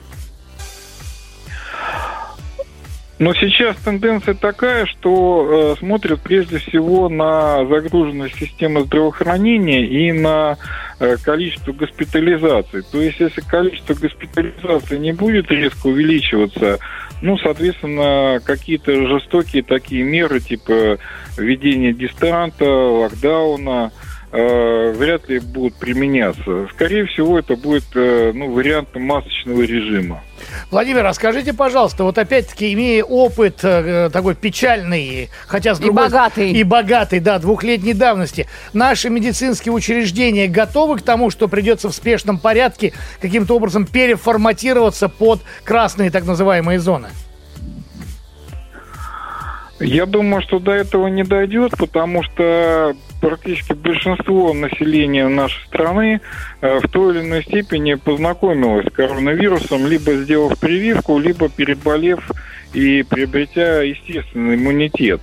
Но 3.24 3.34
сейчас 3.34 3.78
тенденция 3.78 4.34
такая, 4.34 4.86
что 4.86 5.76
э, 5.78 5.80
смотрят 5.80 6.20
прежде 6.20 6.58
всего 6.58 7.08
на 7.08 7.66
загруженность 7.68 8.36
системы 8.36 8.84
здравоохранения 8.84 9.88
и 9.88 10.12
на 10.12 10.58
э, 11.00 11.16
количество 11.24 11.72
госпитализаций. 11.72 12.82
То 12.82 13.02
есть, 13.02 13.22
если 13.22 13.40
количество 13.40 13.94
госпитализаций 13.94 15.00
не 15.00 15.14
будет 15.14 15.50
резко 15.52 15.88
увеличиваться, 15.88 16.80
ну, 17.22 17.38
соответственно, 17.38 18.42
какие-то 18.44 19.08
жестокие 19.08 19.64
такие 19.64 20.04
меры, 20.04 20.42
типа 20.42 20.98
введения 21.38 21.94
дистанта, 21.94 22.66
локдауна, 22.66 23.94
э, 23.96 24.03
вряд 24.34 25.30
ли 25.30 25.40
будут 25.40 25.76
применяться. 25.76 26.68
Скорее 26.74 27.06
всего, 27.06 27.38
это 27.38 27.56
будет 27.56 27.86
э, 27.94 28.32
ну, 28.34 28.52
вариантом 28.52 29.04
масочного 29.04 29.62
режима. 29.62 30.24
Владимир, 30.72 31.06
а 31.06 31.14
скажите, 31.14 31.54
пожалуйста, 31.54 32.04
вот 32.04 32.18
опять-таки, 32.18 32.74
имея 32.74 33.04
опыт 33.04 33.60
э, 33.64 34.10
такой 34.12 34.34
печальный, 34.36 35.30
хотя 35.46 35.76
с 35.76 35.80
И 35.80 35.84
другой... 35.84 36.06
богатый. 36.06 36.52
И 36.52 36.64
богатый, 36.64 37.20
да, 37.20 37.38
двухлетней 37.38 37.94
давности, 37.94 38.48
наши 38.74 39.10
медицинские 39.10 39.72
учреждения 39.72 40.48
готовы 40.48 40.98
к 40.98 41.04
тому, 41.04 41.30
что 41.30 41.48
придется 41.48 41.90
в 41.90 41.94
спешном 41.94 42.40
порядке 42.40 42.94
каким-то 43.22 43.56
образом 43.56 43.86
переформатироваться 43.86 45.10
под 45.10 45.42
красные 45.64 46.10
так 46.10 46.26
называемые 46.26 46.80
зоны? 46.80 47.10
Я 49.80 50.06
думаю, 50.06 50.42
что 50.42 50.60
до 50.60 50.72
этого 50.72 51.08
не 51.08 51.24
дойдет, 51.24 51.74
потому 51.78 52.24
что 52.24 52.96
практически 53.24 53.72
большинство 53.72 54.54
населения 54.54 55.30
нашей 55.30 55.66
страны 55.68 56.20
э, 56.60 56.80
в 56.80 56.90
той 56.90 57.16
или 57.16 57.24
иной 57.24 57.44
степени 57.44 57.94
познакомилось 57.94 58.86
с 58.88 58.92
коронавирусом, 58.92 59.88
либо 59.88 60.14
сделав 60.16 60.60
прививку, 60.60 61.18
либо 61.20 61.48
переболев 61.48 62.20
и 62.74 63.02
приобретя 63.04 63.82
естественный 63.82 64.56
иммунитет. 64.56 65.22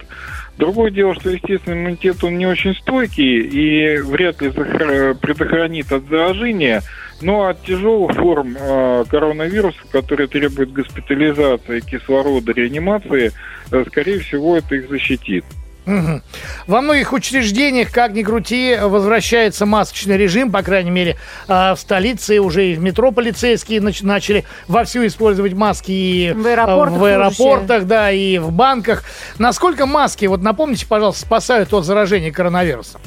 Другое 0.57 0.91
дело, 0.91 1.15
что 1.15 1.29
естественный 1.29 1.77
иммунитет, 1.77 2.25
он 2.25 2.39
не 2.39 2.47
очень 2.47 2.75
стойкий 2.75 3.41
и 3.41 3.99
вряд 3.99 4.41
ли 4.41 4.51
предохранит 4.51 5.93
от 5.93 6.05
заражения, 6.09 6.83
но 7.21 7.49
от 7.49 7.63
тяжелых 7.65 8.17
форм 8.17 8.57
э, 8.59 9.05
коронавируса, 9.11 9.81
которые 9.93 10.27
требуют 10.27 10.73
госпитализации, 10.73 11.81
кислорода, 11.81 12.53
реанимации, 12.53 13.33
э, 13.71 13.85
скорее 13.89 14.21
всего, 14.21 14.57
это 14.57 14.75
их 14.75 14.89
защитит. 14.89 15.45
Мгм. 15.87 16.23
Во 16.67 16.81
многих 16.83 17.13
учреждениях, 17.13 17.91
как 17.91 18.13
ни 18.13 18.23
крути, 18.23 18.77
возвращается 18.81 19.67
масочный 19.67 20.17
режим, 20.17 20.53
по 20.53 20.63
крайней 20.63 20.91
мере, 20.91 21.17
а, 21.49 21.75
в 21.75 21.81
столице 21.81 22.39
уже 22.39 22.67
и 22.69 22.75
в 22.75 22.81
метро 22.81 23.11
полицейские 23.13 23.81
нач- 23.81 24.05
начали 24.05 24.45
вовсю 24.69 25.07
использовать 25.07 25.55
маски 25.55 25.91
и 25.91 26.33
В 26.33 26.47
аэропортах 26.47 26.99
в 26.99 27.05
аэропортах, 27.05 27.85
да, 27.87 28.11
и 28.13 28.39
в 28.39 28.53
банках. 28.53 29.05
Насколько 29.39 29.87
маски, 29.87 30.27
вот 30.27 30.43
напомните, 30.43 30.87
пожалуйста, 30.87 31.23
спасают 31.23 31.73
от 31.73 31.85
заражения 31.85 32.31
коронавирусом? 32.31 33.01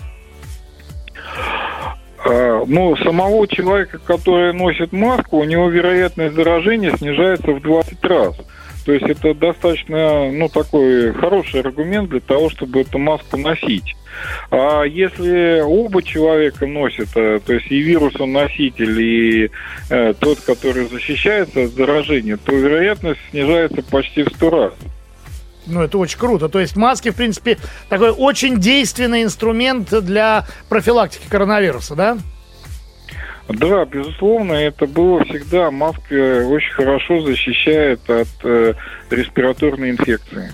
А, 2.25 2.63
Ну, 2.65 2.95
самого 2.97 3.47
человека, 3.47 3.99
который 3.99 4.53
носит 4.53 4.93
маску, 4.93 5.37
у 5.37 5.43
него 5.43 5.67
вероятность 5.69 6.35
заражения 6.35 6.95
снижается 6.97 7.51
в 7.51 7.61
20 7.61 8.03
раз. 8.05 8.35
То 8.85 8.91
есть 8.91 9.05
это 9.05 9.33
достаточно, 9.33 10.31
ну, 10.31 10.49
такой 10.49 11.13
хороший 11.13 11.61
аргумент 11.61 12.09
для 12.09 12.19
того, 12.19 12.49
чтобы 12.49 12.81
эту 12.81 12.97
маску 12.97 13.37
носить. 13.37 13.95
А 14.51 14.83
если 14.83 15.61
оба 15.61 16.03
человека 16.03 16.67
носят, 16.67 17.09
э, 17.15 17.39
то 17.45 17.53
есть 17.53 17.71
и 17.71 17.79
вирусоноситель, 17.79 19.01
и 19.01 19.51
э, 19.89 20.13
тот, 20.19 20.39
который 20.41 20.85
защищается 20.85 21.63
от 21.63 21.71
заражения, 21.71 22.37
то 22.37 22.53
вероятность 22.53 23.19
снижается 23.31 23.81
почти 23.83 24.23
в 24.23 24.29
100 24.29 24.49
раз. 24.49 24.73
Ну, 25.65 25.81
это 25.81 25.97
очень 25.97 26.19
круто. 26.19 26.49
То 26.49 26.59
есть 26.59 26.75
маски, 26.75 27.09
в 27.09 27.15
принципе, 27.15 27.57
такой 27.89 28.11
очень 28.11 28.59
действенный 28.59 29.23
инструмент 29.23 29.89
для 30.03 30.45
профилактики 30.69 31.23
коронавируса, 31.29 31.95
да? 31.95 32.17
Да, 33.49 33.85
безусловно, 33.85 34.53
это 34.53 34.85
было 34.87 35.23
всегда. 35.25 35.69
Маска 35.69 36.45
очень 36.47 36.73
хорошо 36.73 37.21
защищает 37.21 38.09
от 38.09 38.27
э, 38.43 38.73
респираторной 39.09 39.91
инфекции. 39.91 40.51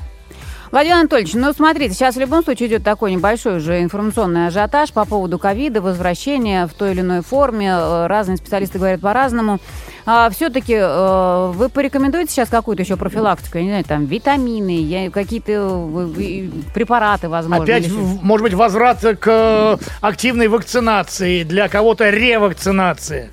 Владимир 0.71 0.97
Анатольевич, 0.97 1.33
ну 1.33 1.51
смотрите, 1.51 1.95
сейчас 1.95 2.15
в 2.15 2.19
любом 2.19 2.43
случае 2.43 2.69
идет 2.69 2.83
такой 2.83 3.11
небольшой 3.11 3.57
уже 3.57 3.81
информационный 3.81 4.47
ажиотаж 4.47 4.93
по 4.93 5.03
поводу 5.05 5.39
ковида, 5.39 5.81
возвращения 5.81 6.67
в 6.67 6.73
той 6.75 6.91
или 6.91 7.01
иной 7.01 7.21
форме. 7.21 7.69
Э, 7.71 8.05
Разные 8.07 8.37
специалисты 8.37 8.77
говорят 8.77 9.01
по-разному. 9.01 9.59
А 10.05 10.29
все-таки 10.29 10.75
э, 10.75 11.51
вы 11.55 11.69
порекомендуете 11.69 12.31
сейчас 12.31 12.49
какую-то 12.49 12.83
еще 12.83 12.97
профилактику? 12.97 13.57
Я 13.57 13.63
не 13.63 13.69
знаю, 13.69 13.83
там 13.83 14.05
витамины, 14.05 15.09
какие-то 15.09 15.51
э, 16.17 16.49
препараты, 16.73 17.29
возможно. 17.29 17.63
Опять, 17.63 17.89
может 18.21 18.43
быть, 18.43 18.53
возврат 18.53 19.01
к 19.01 19.27
э, 19.27 19.77
активной 20.01 20.49
вакцинации, 20.49 21.43
для 21.43 21.67
кого-то 21.67 22.09
ревакцинации. 22.11 23.31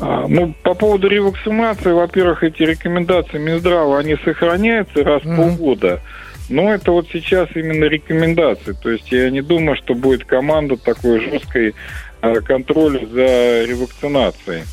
А, 0.00 0.26
Ну, 0.28 0.54
по 0.62 0.74
поводу 0.74 1.08
ревакцинации, 1.08 1.92
во-первых, 1.92 2.42
эти 2.42 2.62
рекомендации 2.62 3.38
Минздрава, 3.38 3.98
они 3.98 4.16
сохраняются 4.24 5.04
раз 5.04 5.22
в 5.22 5.26
Мгм. 5.26 5.36
полгода. 5.36 6.00
Но 6.48 6.72
это 6.74 6.90
вот 6.92 7.06
сейчас 7.12 7.48
именно 7.54 7.84
рекомендации. 7.84 8.72
То 8.82 8.90
есть 8.90 9.12
я 9.12 9.30
не 9.30 9.40
думаю, 9.40 9.76
что 9.76 9.94
будет 9.94 10.24
команда 10.24 10.76
такой 10.76 11.20
жесткой 11.20 11.74
э, 12.22 12.34
контроля 12.40 13.06
за 13.06 13.64
ревакцинацией. 13.64 14.64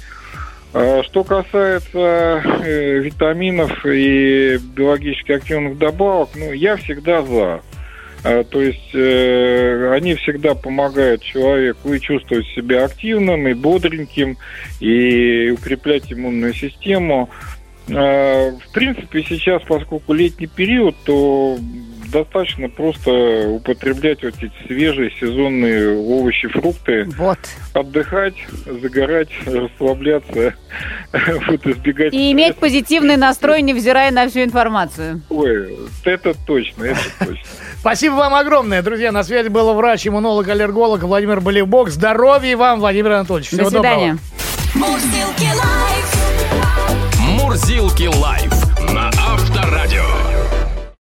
А 0.74 1.02
Что 1.04 1.24
касается 1.24 2.44
э, 2.64 3.00
витаминов 3.00 3.86
и 3.86 4.58
биологически 4.76 5.32
активных 5.34 5.78
добавок, 5.78 6.30
ну, 6.36 6.52
я 6.52 6.76
всегда 6.78 7.22
за. 7.22 7.62
А, 8.24 8.44
То 8.44 8.62
есть 8.62 8.94
э, 8.94 9.92
они 9.94 10.16
всегда 10.16 10.56
помогают 10.56 11.22
человеку 11.22 11.94
и 11.94 12.00
чувствовать 12.00 12.48
себя 12.56 12.86
активным, 12.86 13.48
и 13.48 13.54
бодреньким, 13.54 14.38
и 14.80 15.52
укреплять 15.52 16.12
иммунную 16.12 16.54
систему. 16.54 17.30
А, 17.90 18.52
В 18.52 18.72
принципе, 18.74 19.24
сейчас, 19.24 19.62
поскольку 19.68 20.14
летний 20.14 20.48
период, 20.48 20.96
то 21.06 21.58
достаточно 22.12 22.70
просто 22.70 23.50
употреблять 23.50 24.24
вот 24.24 24.34
эти 24.42 24.52
свежие 24.66 25.12
сезонные 25.20 25.98
овощи, 25.98 26.48
фрукты, 26.48 27.06
Вот. 27.18 27.40
отдыхать, 27.74 28.36
загорать, 28.66 29.30
расслабляться, 29.46 30.56
вот 31.48 31.66
избегать... 31.66 32.14
И 32.14 32.32
иметь 32.32 32.56
позитивный 32.58 33.18
настрой, 33.18 33.62
невзирая 33.62 34.12
на 34.12 34.28
всю 34.30 34.44
информацию. 34.44 35.22
Ой, 35.30 35.78
это 36.04 36.34
точно, 36.46 36.86
это 36.86 37.00
точно. 37.20 37.44
Спасибо 37.80 38.14
вам 38.16 38.34
огромное, 38.36 38.82
друзья. 38.82 39.12
На 39.12 39.24
связи 39.24 39.50
был 39.50 39.74
врач, 39.74 40.08
иммунолог, 40.08 40.48
аллерголог 40.48 41.02
Владимир 41.04 41.42
Болевбок. 41.42 41.90
Здоровья 41.90 42.58
вам, 42.58 42.80
Владимир 42.80 43.14
Анатольевич. 43.14 43.50
Всего 43.50 43.70
До 43.70 43.70
свидания. 43.70 44.18
доброго. 44.74 44.98
Мурзилки 44.98 45.48
лайф 45.58 46.14
на 46.56 46.64
Авторадио. 47.38 48.67